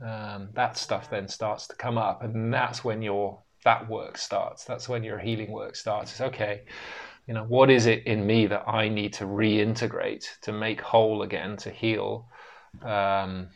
[0.02, 4.64] Um, that stuff then starts to come up and that's when your that work starts.
[4.64, 6.12] That's when your healing work starts.
[6.12, 6.62] It's okay
[7.30, 11.22] you know what is it in me that i need to reintegrate to make whole
[11.22, 12.28] again to heal
[12.82, 13.48] um,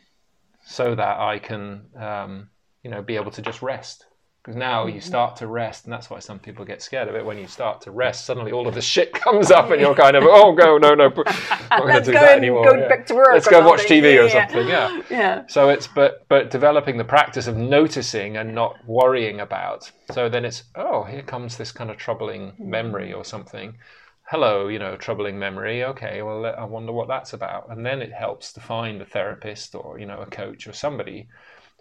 [0.65, 2.49] so that i can um,
[2.83, 4.05] you know be able to just rest
[4.45, 5.01] because now you mm-hmm.
[5.01, 7.25] start to rest, and that's why some people get scared of it.
[7.25, 10.15] When you start to rest, suddenly all of the shit comes up, and you're kind
[10.15, 12.69] of, oh, go, no, no, I'm not going to do that anymore.
[12.69, 12.87] Go yeah.
[12.87, 13.29] back to work.
[13.33, 14.67] Let's go watch TV yeah, or something.
[14.67, 15.01] Yeah.
[15.09, 15.47] yeah.
[15.47, 19.91] So it's but but developing the practice of noticing and not worrying about.
[20.11, 22.69] So then it's oh, here comes this kind of troubling mm-hmm.
[22.69, 23.75] memory or something.
[24.25, 25.83] Hello, you know, troubling memory.
[25.83, 27.71] Okay, well, I wonder what that's about.
[27.71, 31.29] And then it helps to find a therapist or you know a coach or somebody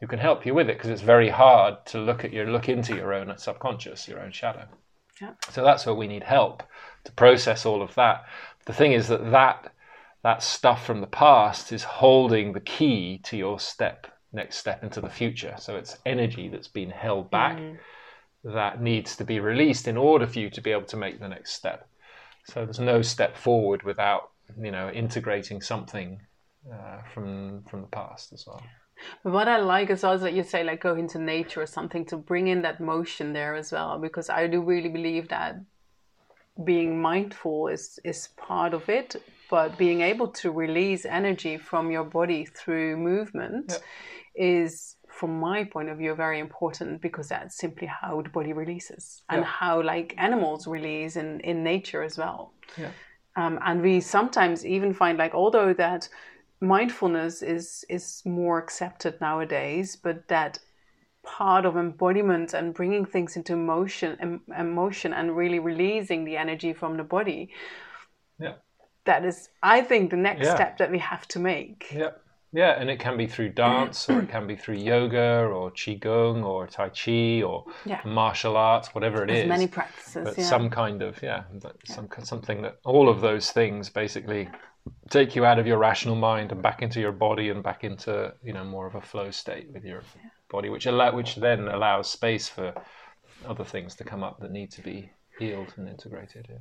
[0.00, 2.68] who can help you with it because it's very hard to look at your look
[2.68, 4.66] into your own subconscious, your own shadow.
[5.20, 5.34] Yeah.
[5.50, 6.62] So that's where we need help
[7.04, 8.24] to process all of that.
[8.66, 9.72] The thing is that that
[10.22, 15.00] that stuff from the past is holding the key to your step next step into
[15.00, 15.54] the future.
[15.58, 17.78] So it's energy that's been held back Mm.
[18.42, 21.28] that needs to be released in order for you to be able to make the
[21.28, 21.88] next step.
[22.46, 24.30] So there's no step forward without
[24.60, 26.20] you know integrating something
[26.72, 28.62] uh, from from the past as well.
[29.22, 32.16] What I like is also that you say like go into nature or something to
[32.16, 35.56] bring in that motion there as well, because I do really believe that
[36.64, 39.16] being mindful is is part of it,
[39.50, 43.72] but being able to release energy from your body through movement
[44.36, 49.22] is from my point of view very important because that's simply how the body releases
[49.28, 49.46] and Yeah.
[49.46, 52.90] how like animals release in in nature as well Yeah.
[53.36, 56.08] um, and we sometimes even find like although that
[56.60, 60.58] mindfulness is is more accepted nowadays but that
[61.22, 66.72] part of embodiment and bringing things into motion em- emotion and really releasing the energy
[66.72, 67.50] from the body
[68.38, 68.54] Yeah.
[69.04, 70.54] that is i think the next Yeah.
[70.54, 72.10] step that we have to make Yeah.
[72.56, 76.44] Yeah, and it can be through dance or it can be through yoga or qigong
[76.44, 78.00] or tai chi or Yeah.
[78.04, 79.38] martial arts, whatever it is.
[79.38, 81.42] there's many practices but yeah some kind of yeah,
[81.84, 84.48] some something that all of those things basically
[85.10, 88.32] take you out of your rational mind and back into your body and back into
[88.42, 90.02] you know more of a flow state with your
[90.50, 92.74] body, which allow which then allows space for
[93.46, 96.46] other things to come up that need to be healed and integrated.
[96.48, 96.56] Yeah.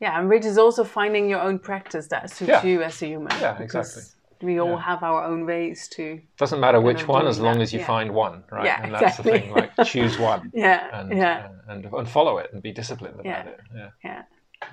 [0.00, 2.64] yeah and which is also finding your own practice that suits Yeah.
[2.64, 4.02] you as a human Yeah, exactly.
[4.42, 4.82] we all Yeah.
[4.82, 7.86] have our own ways to Doesn't matter which one, as long that, as you yeah.
[7.86, 8.66] find one, right?
[8.66, 9.40] Yeah, and that's the exactly.
[9.40, 9.52] thing.
[9.54, 10.50] Like choose one.
[10.66, 13.48] yeah and, yeah uh, and and follow it and be disciplined about Yeah.
[13.48, 13.60] it.
[13.74, 13.90] Yeah.
[14.04, 14.22] Yeah.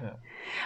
[0.01, 0.13] Yeah.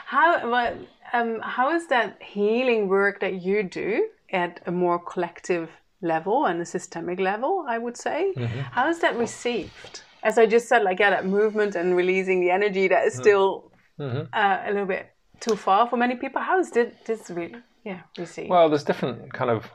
[0.06, 0.78] How well,
[1.14, 5.70] um, how is that healing work that you do at a more collective
[6.02, 7.66] level and a systemic level?
[7.68, 8.34] I would say.
[8.36, 8.60] Mm-hmm.
[8.72, 10.02] How is that received?
[10.24, 13.72] As I just said, like yeah, that movement and releasing the energy that is still
[14.00, 14.28] Mhm.
[14.34, 15.06] uh, a little bit
[15.40, 16.42] too far for many people.
[16.42, 18.50] How is this, this really yeah received?
[18.50, 19.70] Well, there's different kind of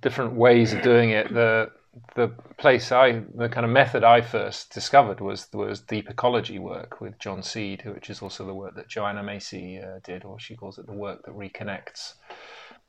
[0.00, 1.32] different ways of doing it.
[1.32, 1.70] The
[2.16, 2.28] the
[2.58, 7.18] place I the kind of method I first discovered was was deep ecology work with
[7.18, 10.78] John Seed, which is also the work that Joanna Macy uh, did, or she calls
[10.78, 12.14] it the work that reconnects,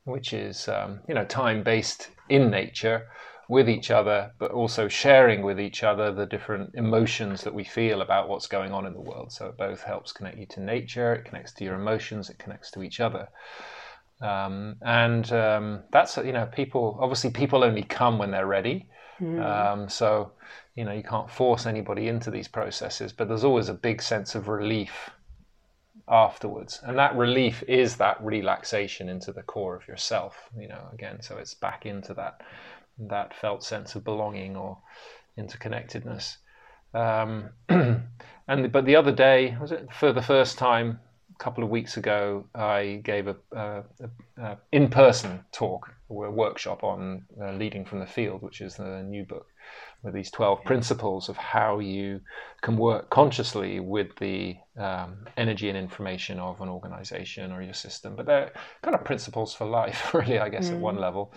[0.04, 3.08] which is um, you know time based in nature
[3.48, 8.02] with each other, but also sharing with each other the different emotions that we feel
[8.02, 9.32] about what's going on in the world.
[9.32, 12.72] So it both helps connect you to nature, it connects to your emotions, it connects
[12.72, 13.28] to each other.
[14.22, 18.88] Um, and um, that's you know people obviously people only come when they're ready.
[19.40, 20.32] Um, so
[20.76, 24.36] you know you can't force anybody into these processes, but there's always a big sense
[24.36, 25.10] of relief
[26.08, 30.50] afterwards, and that relief is that relaxation into the core of yourself.
[30.58, 32.42] You know, again, so it's back into that
[32.98, 34.78] that felt sense of belonging or
[35.38, 36.38] interconnectedness.
[36.94, 37.50] Um,
[38.48, 41.00] and but the other day was it for the first time
[41.38, 43.84] couple of weeks ago I gave a, a,
[44.42, 49.26] a, in-person talk, a workshop on uh, leading from the field, which is the new
[49.26, 49.48] book
[50.04, 52.22] with these 12 principles of how you
[52.62, 58.16] can work consciously with the um, energy and information of an organization or your system.
[58.16, 58.52] But they're
[58.84, 61.34] kind of principles for life, really, I guess, at one level.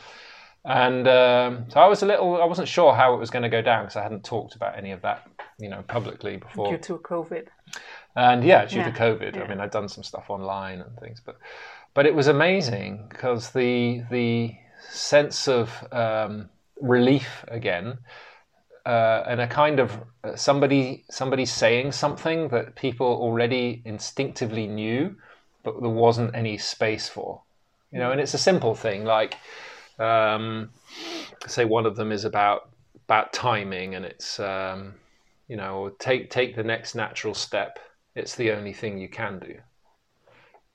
[0.65, 3.49] And um, so I was a little, I wasn't sure how it was going to
[3.49, 5.27] go down because I hadn't talked about any of that,
[5.59, 6.71] you know, publicly before.
[6.71, 7.47] due to COVID.
[8.19, 9.45] And yeah, due Yeah, to COVID, yeah.
[9.45, 11.39] I mean, I'd done some stuff online and things, but
[11.95, 14.57] but it was amazing because the the
[14.91, 16.51] sense of um,
[16.81, 17.99] relief again,
[18.85, 19.93] uh, and a kind of
[20.25, 25.15] uh, somebody somebody saying something that people already instinctively knew,
[25.63, 27.43] but there wasn't any space for,
[27.93, 28.11] you know.
[28.11, 29.37] And it's a simple thing like,
[30.01, 30.71] um,
[31.47, 32.71] say one of them is about
[33.05, 34.95] about timing, and it's um,
[35.47, 37.79] you know take take the next natural step
[38.19, 39.55] it's the only thing you can do.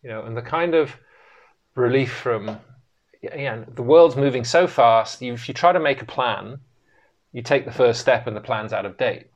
[0.01, 0.95] You know and the kind of
[1.75, 2.59] relief from
[3.21, 6.59] yeah the world's moving so fast you, if you try to make a plan
[7.31, 9.27] you take the first step and the plan's out of date.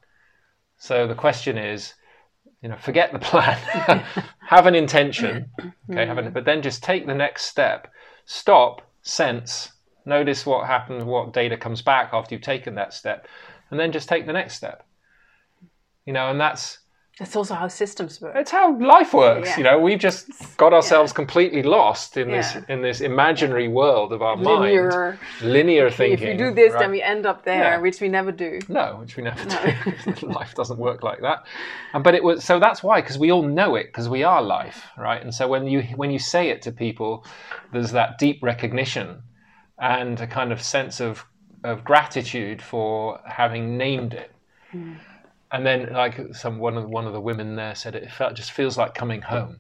[0.77, 1.93] So the question is
[2.61, 3.57] you know forget the plan.
[4.47, 5.49] Have an intention
[5.91, 6.33] okay have an, mm-hmm.
[6.33, 7.91] but then just take the next step.
[8.25, 9.71] Stop sense
[10.05, 13.27] notice what happens what data comes back after you've taken that step
[13.69, 14.85] and then just take the next step.
[16.05, 16.79] You know and that's
[17.19, 18.35] That's also how systems work.
[18.35, 19.57] it's how life works Yeah.
[19.57, 24.21] you know we've just got ourselves completely lost in this in this imaginary world of
[24.21, 25.17] our Linear.
[25.41, 26.79] mind linear thinking If you do this, right?
[26.81, 27.77] then we end up there, Yeah.
[27.79, 28.59] which we never do.
[28.69, 31.39] no which we never do life doesn't work like that
[31.93, 34.41] and but it was so that's why because we all know it because we are
[34.41, 37.25] life right and so when you when you say it to people
[37.73, 39.23] there's that deep recognition
[39.79, 41.25] and a kind of sense of
[41.63, 44.31] of gratitude for having named it
[44.71, 44.93] hmm.
[45.51, 48.35] And then like some one of the, one of the women there said it, felt
[48.35, 49.59] just feels like coming home,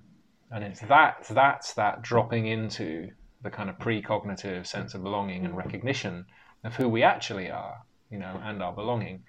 [0.51, 3.09] and it's that that's that dropping into
[3.41, 6.25] the kind of precognitive sense of belonging and recognition
[6.63, 7.77] of who we actually are,
[8.09, 9.23] you know, and our belonging.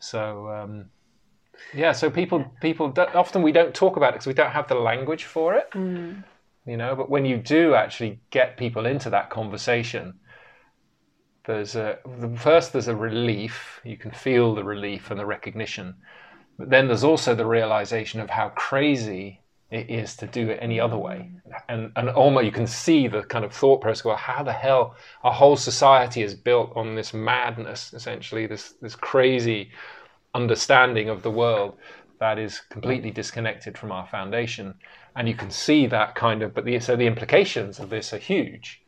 [0.00, 0.90] So um,
[1.74, 4.74] yeah, so people people often we don't talk about it because we don't have the
[4.74, 6.22] language for it, mm.
[6.66, 6.94] you know.
[6.94, 10.14] But when you do actually get people into that conversation,
[11.48, 11.98] there's a
[12.36, 13.80] first there's a relief.
[13.82, 15.94] You can feel the relief and the recognition,
[16.58, 19.40] but then there's also the realization of how crazy
[19.70, 21.30] it is to do it any other way,
[21.70, 24.04] and and almost you can see the kind of thought process.
[24.04, 24.94] Well, how the hell
[25.24, 29.70] our whole society is built on this madness, essentially this this crazy
[30.34, 31.78] understanding of the world
[32.20, 34.74] that is completely disconnected from our foundation,
[35.16, 36.52] and you can see that kind of.
[36.52, 38.82] But the, so the implications of this are huge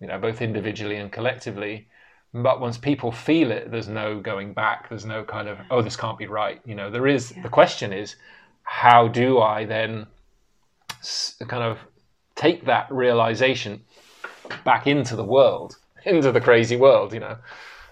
[0.00, 1.88] you know, both individually and collectively.
[2.32, 4.88] But once people feel it, there's no going back.
[4.88, 6.60] There's no kind of, oh, this can't be right.
[6.64, 7.42] You know, there is, yeah.
[7.42, 8.16] the question is,
[8.62, 10.06] how do I then
[11.48, 11.78] kind of
[12.36, 13.82] take that realization
[14.64, 17.36] back into the world, into the crazy world, you know?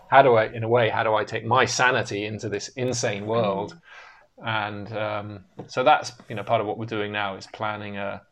[0.08, 3.26] How do I, in a way, how do I take my sanity into this insane
[3.26, 3.76] world?
[4.42, 8.22] And um, so that's, you know, part of what we're doing now is planning a,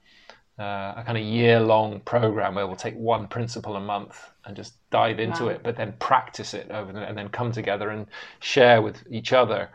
[0.58, 4.56] uh, a kind of year long program where we'll take one principle a month and
[4.56, 5.50] just dive into wow.
[5.50, 8.06] it, but then practice it over the, and then come together and
[8.40, 9.68] share with each other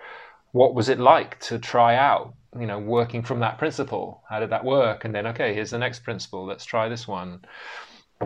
[0.54, 4.22] what was it like to try out, you know, working from that principle.
[4.28, 5.06] How did that work?
[5.06, 6.46] And then, okay, here's the next principle.
[6.46, 7.42] Let's try this one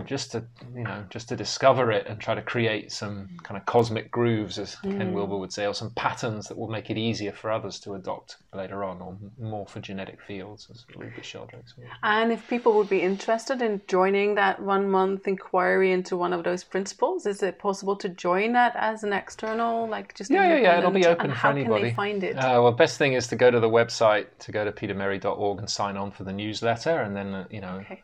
[0.01, 0.43] just to
[0.75, 4.57] you know just to discover it and try to create some kind of cosmic grooves
[4.59, 4.97] as mm.
[4.97, 7.93] ken wilber would say or some patterns that will make it easier for others to
[7.93, 11.63] adopt later on or morphogenetic fields as rupert sheldrake
[12.03, 16.43] and if people would be interested in joining that one month inquiry into one of
[16.43, 20.61] those principles is it possible to join that as an external like just yeah yeah,
[20.61, 23.13] yeah it'll be open for anybody how can they find it uh, well best thing
[23.13, 26.33] is to go to the website to go to petermerry.org and sign on for the
[26.33, 28.03] newsletter and then uh, you know okay.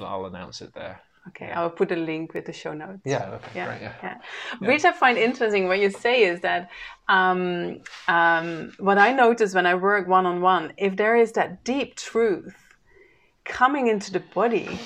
[0.00, 1.00] I'll announce it there.
[1.28, 3.00] Okay, I'll put a link with the show notes.
[3.04, 3.92] Yeah, okay, yeah, great, yeah.
[4.02, 4.18] yeah.
[4.60, 4.68] yeah.
[4.68, 6.70] Which I find interesting what you say is that
[7.08, 11.64] um, um, what I notice when I work one on one, if there is that
[11.64, 12.54] deep truth
[13.44, 14.78] coming into the body,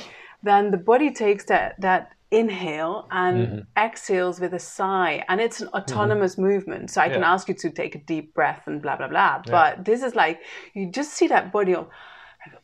[0.43, 3.59] then the body takes that that inhale and mm-hmm.
[3.77, 5.77] exhales with a sigh and it's an mm-hmm.
[5.77, 6.45] autonomous mm-hmm.
[6.45, 7.13] movement so i yeah.
[7.13, 10.15] can ask you to take a deep breath and blah blah blah but this is
[10.15, 10.41] like
[10.73, 11.87] you just see that body of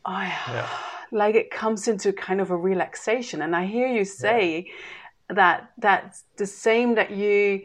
[0.06, 0.66] oh yeah
[1.10, 3.42] like it comes into kind of a relaxation.
[3.42, 5.34] And I hear you say yeah.
[5.34, 7.62] that that's the same that you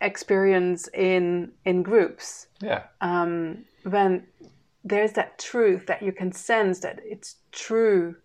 [0.00, 2.48] experience in in groups.
[2.60, 2.84] Yeah.
[3.00, 4.26] Um, when
[4.84, 8.16] there's that truth that you can sense that it's true,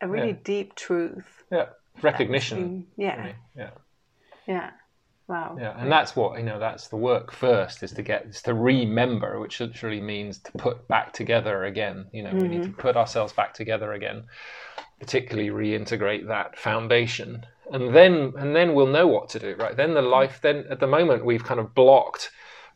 [0.00, 0.44] a really yeah.
[0.44, 1.44] deep truth.
[1.50, 1.66] Yeah.
[2.02, 2.86] Recognition.
[2.96, 3.32] yeah.
[3.56, 3.70] Yeah.
[4.46, 4.70] Yeah.
[5.26, 5.56] Wow.
[5.58, 6.58] Yeah, and that's what you know.
[6.58, 10.86] That's the work first is to get is to remember, which literally means to put
[10.86, 12.06] back together again.
[12.12, 12.38] You know, mm-hmm.
[12.40, 12.80] we need to mm-hmm.
[12.80, 14.24] put ourselves back together again,
[15.00, 19.54] particularly reintegrate that foundation, and then and then we'll know what to do.
[19.58, 20.40] Right then, the life.
[20.42, 22.30] Then at the moment, we've kind of blocked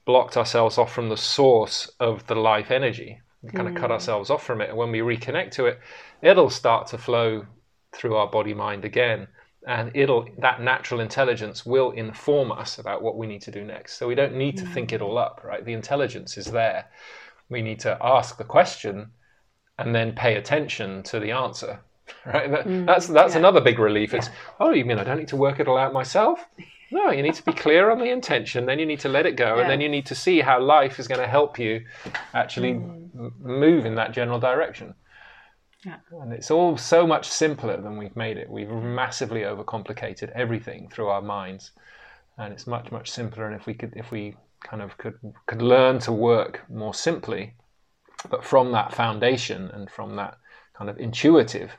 [0.07, 3.21] blocked ourselves off from the source of the life energy.
[3.43, 3.77] We kind mm.
[3.77, 5.81] of cut ourselves off from it, and when we reconnect to it,
[6.23, 7.45] it'll start to flow
[7.93, 9.29] through our body mind again
[9.69, 13.99] and it'll that natural intelligence will inform us about what we need to do next
[13.99, 16.87] so we don't need to think it all up right the intelligence is there
[17.51, 19.11] we need to ask the question
[19.79, 21.79] and then pay attention to the answer
[22.27, 23.39] right that, mm, that's that's yeah.
[23.39, 24.35] another big relief it's yeah.
[24.61, 26.47] oh you mean i don't need to work it all out myself
[26.91, 29.37] no you need to be clear on the intention then you need to let it
[29.37, 29.61] go yeah.
[29.61, 31.85] and then you need to see how life is going to help you
[32.33, 33.31] actually mm.
[33.41, 34.95] move in that general direction
[35.85, 35.97] yeah.
[36.11, 38.51] And it's all so much simpler than we've made it.
[38.51, 41.71] We've massively overcomplicated everything through our minds.
[42.37, 43.47] And it's much, much simpler.
[43.47, 47.55] And if we could, if we kind of could, could learn to work more simply,
[48.29, 50.39] but from that foundation and from that
[50.77, 51.73] kind of intuitive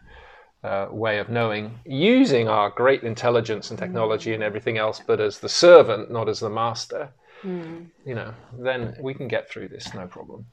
[0.64, 4.36] uh, way of knowing, using our great intelligence and technology mm.
[4.36, 7.10] and everything else, but as the servant, not as the master,
[7.44, 7.86] mm.
[8.06, 10.46] you know, then we can get through this no problem.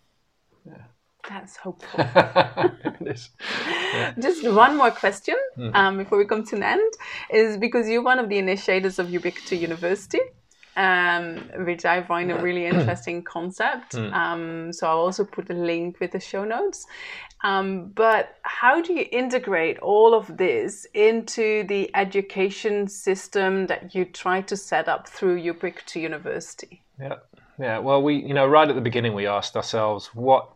[0.65, 0.83] Yeah.
[1.29, 2.01] That's hopeful.
[2.05, 2.71] yeah.
[4.19, 5.75] Just one more question mm-hmm.
[5.75, 6.93] um, before we come to an end
[7.31, 10.21] is because you're one of the initiators of Ubiquity University.
[10.79, 13.95] Um, which I find a really interesting concept.
[13.95, 14.13] Mm.
[14.13, 16.85] Um, so I'll also put a link with the show notes.
[17.43, 24.05] Um, but how do you integrate all of this into the education system that you
[24.05, 26.83] try to set up through Ubiquity University?
[27.01, 27.15] Yeah,
[27.59, 27.79] yeah.
[27.79, 30.51] Well, we, you know, right at the beginning, we asked ourselves what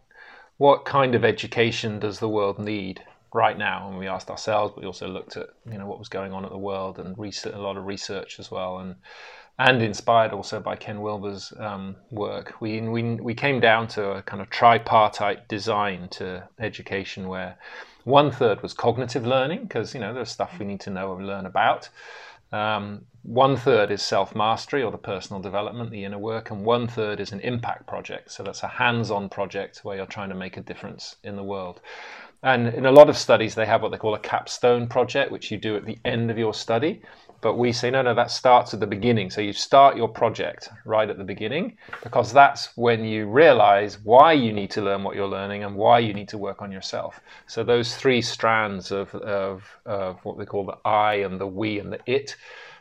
[0.61, 3.03] what kind of education does the world need?
[3.33, 6.09] right now, and we asked ourselves, but we also looked at you know what was
[6.09, 8.97] going on at the world and research, a lot of research as well, and
[9.59, 14.23] and inspired also by Ken Wilber's um, work, we, we we came down to a
[14.23, 17.57] kind of tripartite design to education where
[18.05, 21.27] one third was cognitive learning because you know there's stuff we need to know and
[21.27, 21.89] learn about.
[22.53, 26.89] Um, one third is self mastery or the personal development, the inner work, and one
[26.89, 28.33] third is an impact project.
[28.33, 31.45] So that's a hands on project where you're trying to make a difference in the
[31.45, 31.81] world.
[32.43, 35.51] And in a lot of studies, they have what they call a capstone project, which
[35.51, 37.03] you do at the end of your study.
[37.43, 39.31] But we say, no, no, that starts at the beginning.
[39.31, 44.33] So you start your project right at the beginning because that's when you realize why
[44.33, 47.21] you need to learn what you're learning and why you need to work on yourself.
[47.47, 51.79] So those three strands of, of, of what they call the I and the we
[51.79, 52.37] and the it.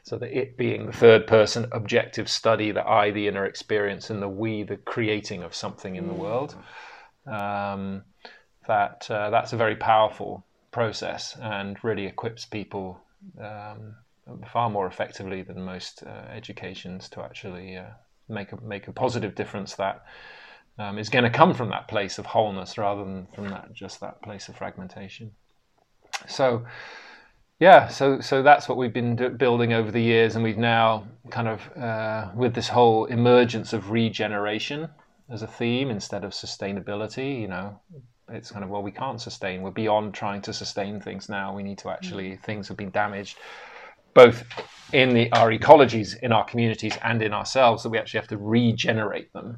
[0.10, 4.20] So the it being the third person objective study, the I, the inner experience, and
[4.20, 6.56] the we, the creating of something in the world.
[7.28, 8.06] Um,
[8.68, 13.00] that uh, that's a very powerful process and really equips people
[13.40, 13.98] um,
[14.52, 17.92] far more effectively than most uh, educations to actually uh,
[18.28, 20.06] make a make a positive difference that
[20.80, 24.00] um, is going to come from that place of wholeness rather than from that just
[24.00, 25.34] that place of fragmentation.
[26.28, 26.66] So,
[27.60, 31.06] yeah, so so that's what we've been do- building over the years, and we've now
[31.30, 34.90] kind of uh, with this whole emergence of regeneration
[35.30, 37.42] as a theme instead of sustainability.
[37.42, 37.80] You know,
[38.30, 39.62] it's kind of well, we can't sustain.
[39.62, 41.54] We're beyond trying to sustain things now.
[41.54, 42.44] We need to actually mm.
[42.44, 43.38] things have been damaged
[44.14, 44.44] both
[44.92, 48.38] in the, our ecologies, in our communities, and in ourselves, that we actually have to
[48.38, 49.58] regenerate them.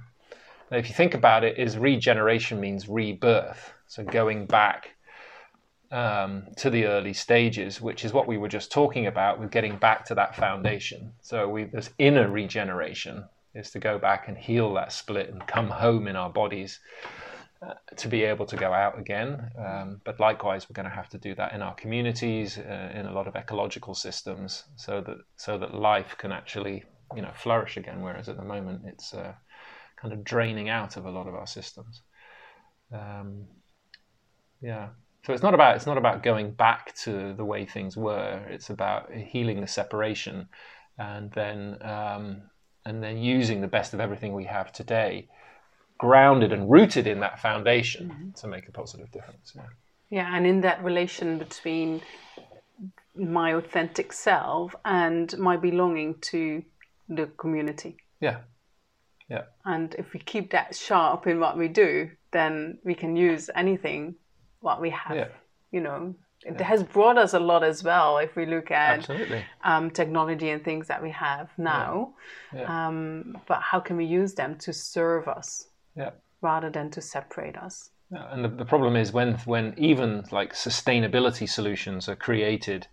[0.69, 4.89] Now, if you think about it, is regeneration means rebirth, so going back
[5.91, 9.77] um, to the early stages, which is what we were just talking about with getting
[9.77, 11.11] back to that foundation.
[11.21, 15.69] So we, this inner regeneration is to go back and heal that split and come
[15.69, 16.79] home in our bodies
[17.61, 19.51] uh, to be able to go out again.
[19.59, 23.05] Um, but likewise, we're going to have to do that in our communities, uh, in
[23.05, 26.83] a lot of ecological systems, so that so that life can actually
[27.15, 28.01] you know flourish again.
[28.01, 29.33] Whereas at the moment, it's uh,
[29.97, 32.01] kind of draining out of a lot of our systems.
[32.93, 33.45] Um,
[34.61, 34.89] yeah.
[35.23, 38.41] So it's not about it's not about going back to the way things were.
[38.49, 40.47] It's about healing the separation,
[40.97, 42.41] and then um,
[42.85, 45.27] and then using the best of everything we have today
[45.99, 48.31] grounded and rooted in that foundation mm-hmm.
[48.31, 49.53] to make a positive difference.
[49.55, 49.61] Yeah.
[50.09, 52.01] yeah, and in that relation between
[53.15, 56.63] my authentic self and my belonging to
[57.07, 57.97] the community.
[58.19, 58.37] Yeah.
[59.29, 59.43] Yeah.
[59.63, 64.15] And if we keep that sharp in what we do, then we can use anything
[64.61, 65.15] what we have.
[65.15, 65.27] Yeah.
[65.71, 66.63] You know, it yeah.
[66.63, 69.09] has brought us a lot as well if we look at
[69.63, 72.13] um, technology and things that we have now.
[72.53, 72.61] Yeah.
[72.61, 72.87] Yeah.
[72.87, 75.67] Um, but how can we use them to serve us?
[75.95, 76.11] yeah.
[76.41, 77.89] rather than to separate us.
[78.11, 82.87] Yeah, and the, the problem is when when even like sustainability solutions are created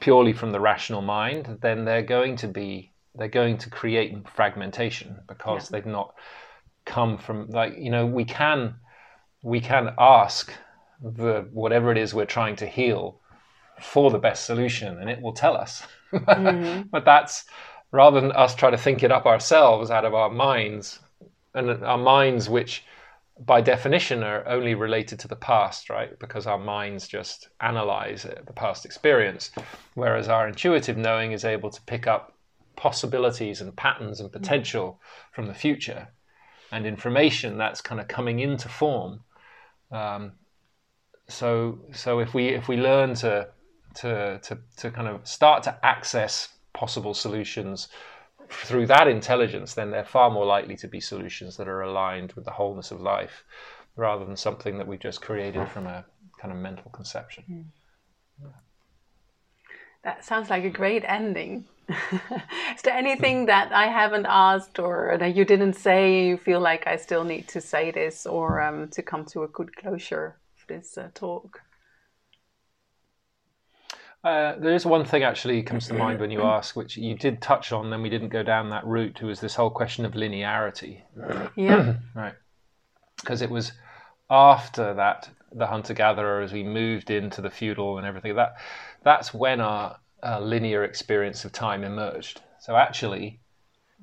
[0.00, 5.18] purely from the rational mind, then they're going to be they're going to create fragmentation
[5.28, 6.14] because they've not
[6.84, 8.74] come from like you know we can
[9.42, 10.52] we can ask
[11.02, 13.20] the whatever it is we're trying to heal
[13.80, 15.82] for the best solution and it will tell us
[16.12, 16.82] mm-hmm.
[16.90, 17.44] but that's
[17.90, 21.00] rather than us try to think it up ourselves out of our minds
[21.54, 22.84] and our minds, which
[23.38, 26.18] by definition are only related to the past, right?
[26.18, 29.50] Because our minds just analyze it, the past experience,
[29.94, 32.34] whereas our intuitive knowing is able to pick up
[32.76, 35.00] possibilities and patterns and potential
[35.32, 36.08] from the future
[36.70, 39.20] and information that's kind of coming into form.
[39.90, 40.32] Um,
[41.32, 43.48] so, so if we if we learn to
[43.96, 47.88] to to to kind of start to access possible solutions
[48.50, 52.44] through that intelligence, then they're far more likely to be solutions that are aligned with
[52.44, 53.44] the wholeness of life
[53.96, 56.04] rather than something that we've just created from a
[56.40, 57.44] kind of mental conception.
[57.50, 57.64] Mm.
[58.42, 58.48] Yeah.
[60.04, 61.64] That sounds like a great ending.
[61.88, 66.86] Is there anything that I haven't asked or that you didn't say you feel like
[66.86, 70.68] I still need to say this or um, to come to a good closure of
[70.68, 71.60] this uh, talk?
[74.24, 77.42] Uh, there is one thing actually comes to mind when you ask, which you did
[77.42, 79.18] touch on, then we didn't go down that route.
[79.20, 81.00] It was this whole question of linearity.
[81.56, 81.94] Yeah.
[82.14, 82.34] right.
[83.16, 83.72] Because it was
[84.30, 88.54] after that, the hunter gatherer, as we moved into the feudal and everything, that
[89.02, 92.40] that's when our uh, linear experience of time emerged.
[92.60, 93.40] So actually,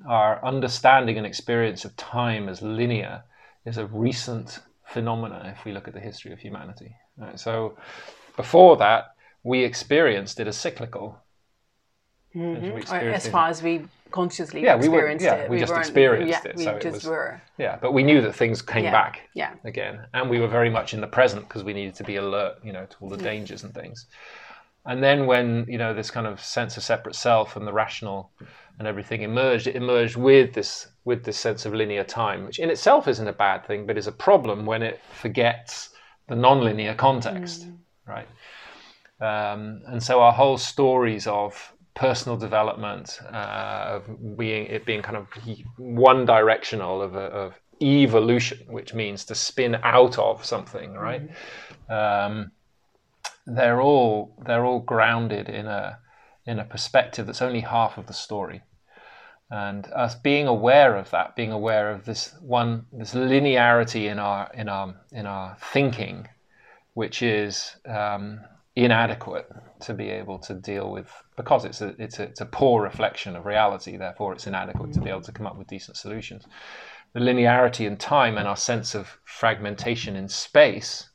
[0.06, 3.24] our understanding and experience of time as linear
[3.64, 4.60] is a recent
[4.90, 6.94] phenomenon if we look at the history of humanity.
[7.16, 7.38] Right?
[7.38, 7.76] So
[8.36, 11.18] before that, we experienced it as cyclical.
[12.34, 12.94] Mm-hmm.
[12.94, 15.50] As far as we consciously yeah, experienced we were, yeah, it.
[15.50, 16.56] we, we just experienced yeah, it.
[16.56, 17.42] We so just it was, were.
[17.58, 19.54] Yeah, but we knew that things came Yeah, back yeah.
[19.64, 22.58] again, and we were very much in the present because we needed to be alert,
[22.62, 24.06] you know, to all the dangers and things.
[24.86, 28.32] And then when you know this kind of sense of separate self and the rational
[28.78, 32.70] and everything emerged, it emerged with this with this sense of linear time, which in
[32.70, 35.90] itself isn't a bad thing, but is a problem when it forgets
[36.28, 37.78] the non-linear context, Mm.
[38.06, 38.28] right?
[39.20, 45.16] Um, and so our whole stories of personal development, uh, of being it being kind
[45.16, 45.26] of
[45.76, 51.22] one directional of, of evolution, which means to spin out of something, right?
[51.88, 52.52] Um,
[53.46, 55.98] they're all they're all grounded in a
[56.46, 58.62] in a perspective that's only half of the story.
[59.50, 64.50] And us being aware of that, being aware of this one this linearity in our
[64.54, 66.28] in our in our thinking,
[66.94, 68.40] which is um,
[68.76, 72.82] inadequate to be able to deal with because it's a it's a it's a poor
[72.82, 73.96] reflection of reality.
[73.96, 76.44] Therefore, it's inadequate to be able to come up with decent solutions.
[77.12, 81.09] The linearity in time and our sense of fragmentation in space.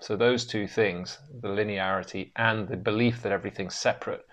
[0.00, 4.26] So those two things, the linearity and the belief that everything's separate,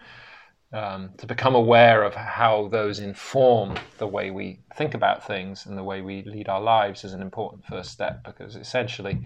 [0.73, 5.77] um, to become aware of how those inform the way we think about things and
[5.77, 9.19] the way we lead our lives is an important first step because essentially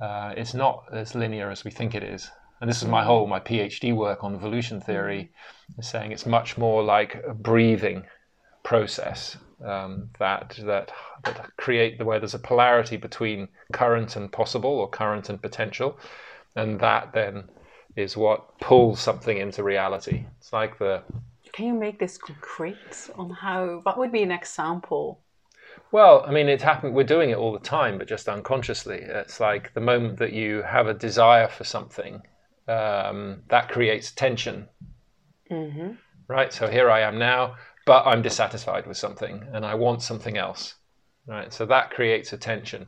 [0.00, 2.30] uh, it's not as linear as we think it is.
[2.60, 5.30] And this is my whole my PhD work on evolution theory,
[5.78, 8.04] is saying it's much more like a breathing
[8.62, 10.92] process um, that that
[11.24, 15.98] that create the way there's a polarity between current and possible or current and potential,
[16.56, 17.48] and that then
[17.96, 20.26] is what pulls something into reality.
[20.38, 21.02] It's like the
[21.52, 23.80] Can you make this concrete on how?
[23.84, 25.22] What would be an example?
[25.92, 26.94] Well, I mean, it's happened.
[26.94, 28.98] We're doing it all the time, but just unconsciously.
[29.02, 32.22] It's like the moment that you have a desire for something,
[32.68, 34.68] um, that creates tension,
[35.50, 35.92] Mm-hmm.
[36.28, 36.52] right?
[36.52, 37.56] So here I am now,
[37.86, 40.74] but I'm dissatisfied with something, and I want something else,
[41.26, 41.52] right?
[41.52, 42.86] So that creates a tension.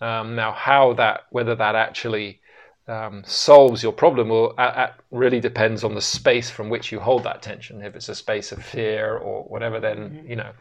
[0.00, 2.40] Um, now, how that, whether that actually
[2.86, 7.24] um, solves your problem, will a- really depends on the space from which you hold
[7.24, 7.82] that tension.
[7.82, 10.52] If it's a space of fear or whatever, then you know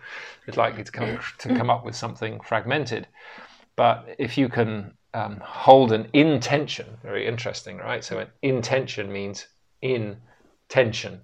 [0.47, 3.07] it's likely to come to come up with something fragmented.
[3.75, 8.03] But if you can um, hold an intention, very interesting, right?
[8.03, 9.47] So an intention means
[9.81, 10.17] in
[10.67, 11.21] tension,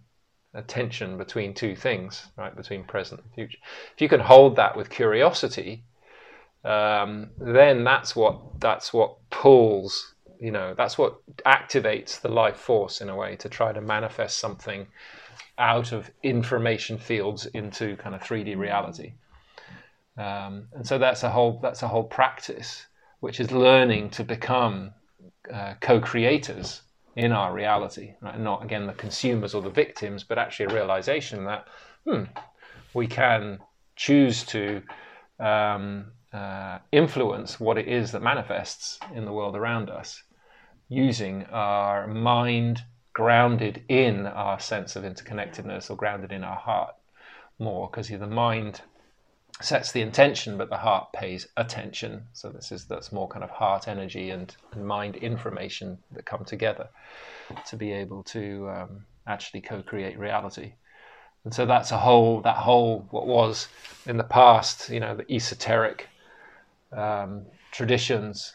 [0.54, 2.56] a tension between two things, right?
[2.56, 3.58] Between present and future.
[3.96, 5.84] If you can hold that with curiosity,
[6.64, 10.16] um, then that's what that's what pulls.
[10.40, 14.40] You know, that's what activates the life force in a way to try to manifest
[14.40, 14.88] something
[15.58, 19.14] out of information fields into kind of 3D reality.
[20.18, 22.86] Um, and so that's a whole that's a whole practice,
[23.22, 24.94] which is learning to become
[25.52, 26.83] uh, co-creators
[27.16, 28.40] in our reality, right?
[28.40, 31.68] not again the consumers or the victims, but actually a realization that
[32.06, 32.24] hmm,
[32.94, 33.60] we can
[33.96, 34.82] choose to
[35.40, 40.24] um, uh, influence what it is that manifests in the world around us
[40.90, 42.82] using our mind
[43.14, 46.96] grounded in our sense of interconnectedness or grounded in our heart
[47.60, 48.82] more because the mind
[49.62, 52.26] sets the intention but the heart pays attention.
[52.34, 56.44] So this is that's more kind of heart energy and, and mind information that come
[56.46, 56.90] together
[57.68, 60.74] to be able to um, actually co-create reality.
[61.46, 63.68] And so that's a whole that whole what was
[64.06, 66.08] in the past you know the esoteric
[66.96, 68.54] um, traditions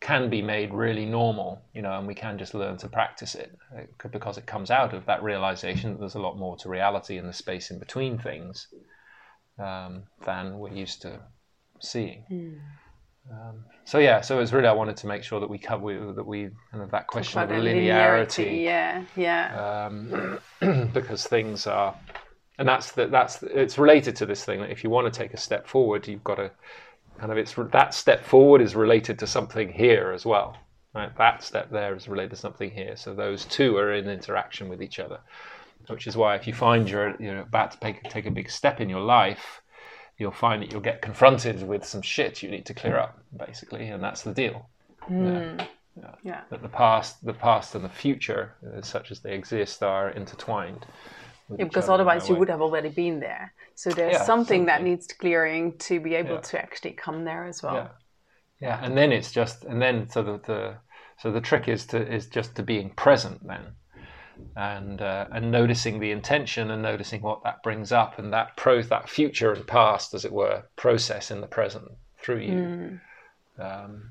[0.00, 3.56] can be made really normal you know and we can just learn to practice it
[3.98, 7.16] could- because it comes out of that realization that there's a lot more to reality
[7.16, 8.66] in the space in between things
[9.58, 11.20] um, than we're used to
[11.80, 12.24] seeing.
[13.30, 16.26] Um, so yeah, so it's really I wanted to make sure that we cover that
[16.26, 19.86] we kind of that question of the linearity, Yeah, yeah.
[19.86, 20.38] um,
[20.92, 21.94] because things are,
[22.58, 25.32] and that's the, that's it's related to this thing that if you want to take
[25.32, 26.50] a step forward, you've got to
[27.18, 30.58] kind of it's that step forward is related to something here as well.
[30.94, 32.94] Right, that step there is related to something here.
[32.96, 35.18] So those two are in interaction with each other,
[35.88, 38.80] which is why if you find you're you're about to take take a big step
[38.80, 39.62] in your life,
[40.18, 43.88] you'll find that you'll get confronted with some shit you need to clear up, basically,
[43.88, 44.68] and that's the deal.
[45.96, 46.14] Yeah.
[46.24, 46.40] yeah.
[46.50, 50.86] That the past, the past and the future, uh, such as they exist, are intertwined.
[51.56, 52.40] Yeah, because otherwise you way.
[52.40, 53.52] would have already been there.
[53.74, 56.40] So there's Yeah, something that needs clearing to be able Yeah.
[56.40, 57.74] to actually come there as well.
[57.74, 57.88] Yeah,
[58.60, 60.76] yeah, and then it's just, and then so the, the
[61.18, 63.76] so the trick is to is just to being present then,
[64.56, 68.82] and uh, and noticing the intention and noticing what that brings up and that pro
[68.82, 71.86] that future and past, as it were, process in the present
[72.22, 72.54] through you.
[73.58, 74.10] Um,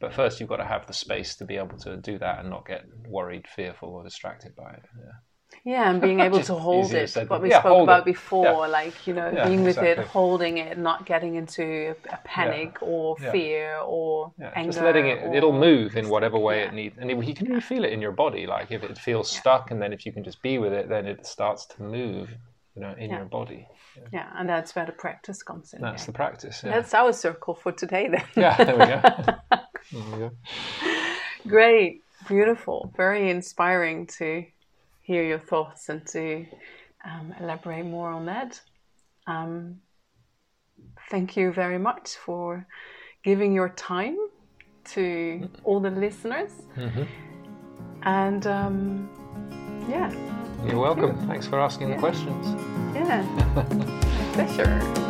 [0.00, 2.50] but first, you've got to have the space to be able to do that and
[2.50, 4.82] not get worried, fearful, or distracted by it.
[4.96, 5.12] Yeah.
[5.64, 7.14] Yeah, and being able to hold it.
[7.28, 8.04] What we yeah, spoke about it.
[8.06, 8.72] before, Yeah.
[8.72, 13.16] like, you know, Yeah, being with it, holding it, not getting into a panic or
[13.16, 14.72] fear or anger.
[14.72, 16.96] just letting it, it'll move in whatever way it needs.
[16.98, 18.46] And it, you can even feel it in your body.
[18.46, 21.06] Like if it feels stuck, and then if you can just be with it, then
[21.06, 22.30] it starts to move,
[22.74, 23.66] you know, in your body.
[24.12, 25.80] Yeah, and that's where the practice comes in.
[25.80, 26.60] That's the practice.
[26.62, 28.24] That's our circle for today then.
[28.36, 29.00] yeah, there we go.
[29.90, 30.30] There we go.
[31.46, 34.44] Great, beautiful, very inspiring to
[35.08, 36.44] hear your thoughts and to
[37.08, 38.60] um, elaborate more on that.
[39.26, 39.76] Um,
[41.10, 42.66] thank you very much for
[43.24, 44.16] giving your time
[44.94, 46.52] to all the listeners.
[46.76, 47.06] Mhm.
[48.02, 49.08] And um,
[49.88, 50.10] yeah,
[50.66, 51.16] You're welcome.
[51.26, 51.94] Thanks for asking Yeah.
[51.94, 52.44] the questions.
[52.94, 53.20] yeah,
[54.34, 55.04] pleasure.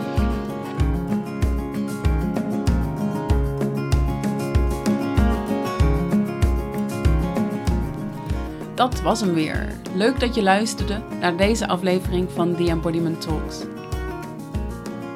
[8.78, 9.68] Dat was hem weer.
[9.94, 13.60] Leuk dat je luisterde naar deze aflevering van The Embodiment Talks.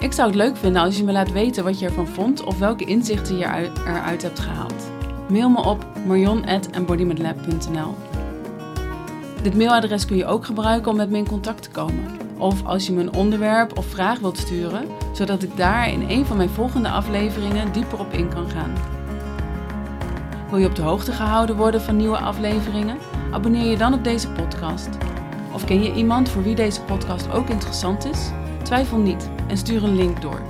[0.01, 2.59] Ik zou het leuk vinden als je me laat weten wat je ervan vond of
[2.59, 3.45] welke inzichten je
[3.85, 4.91] eruit, hebt gehaald.
[5.29, 7.95] Mail me op marion.embodimentlab.nl
[9.43, 12.05] Dit mailadres kun je ook gebruiken om met me in contact te komen.
[12.39, 16.27] Of als je me een onderwerp of vraag wilt sturen, zodat ik daar in een
[16.27, 18.73] van mijn volgende afleveringen dieper op in kan gaan.
[20.51, 23.12] Wil je op de hoogte gehouden worden van nieuwe afleveringen?
[23.33, 24.89] Abonneer je dan op deze podcast.
[25.53, 28.30] Of ken je iemand voor wie deze podcast ook interessant is?
[28.62, 30.41] Twijfel niet en stuur een link door.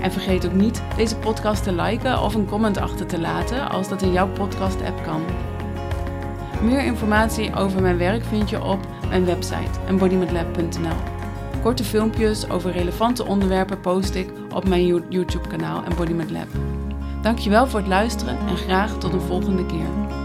[0.00, 3.88] En vergeet ook niet deze podcast te liken of een comment achter te laten als
[3.88, 5.22] dat in jouw podcast-app kan.
[6.62, 10.96] Meer informatie over mijn werk vind je op mijn website embodimentlab.nl.
[11.62, 16.48] Korte filmpjes over relevante onderwerpen post ik op mijn YouTube-kanaal Embodiment Lab.
[17.22, 20.21] Dankjewel voor het luisteren en graag tot een volgende keer.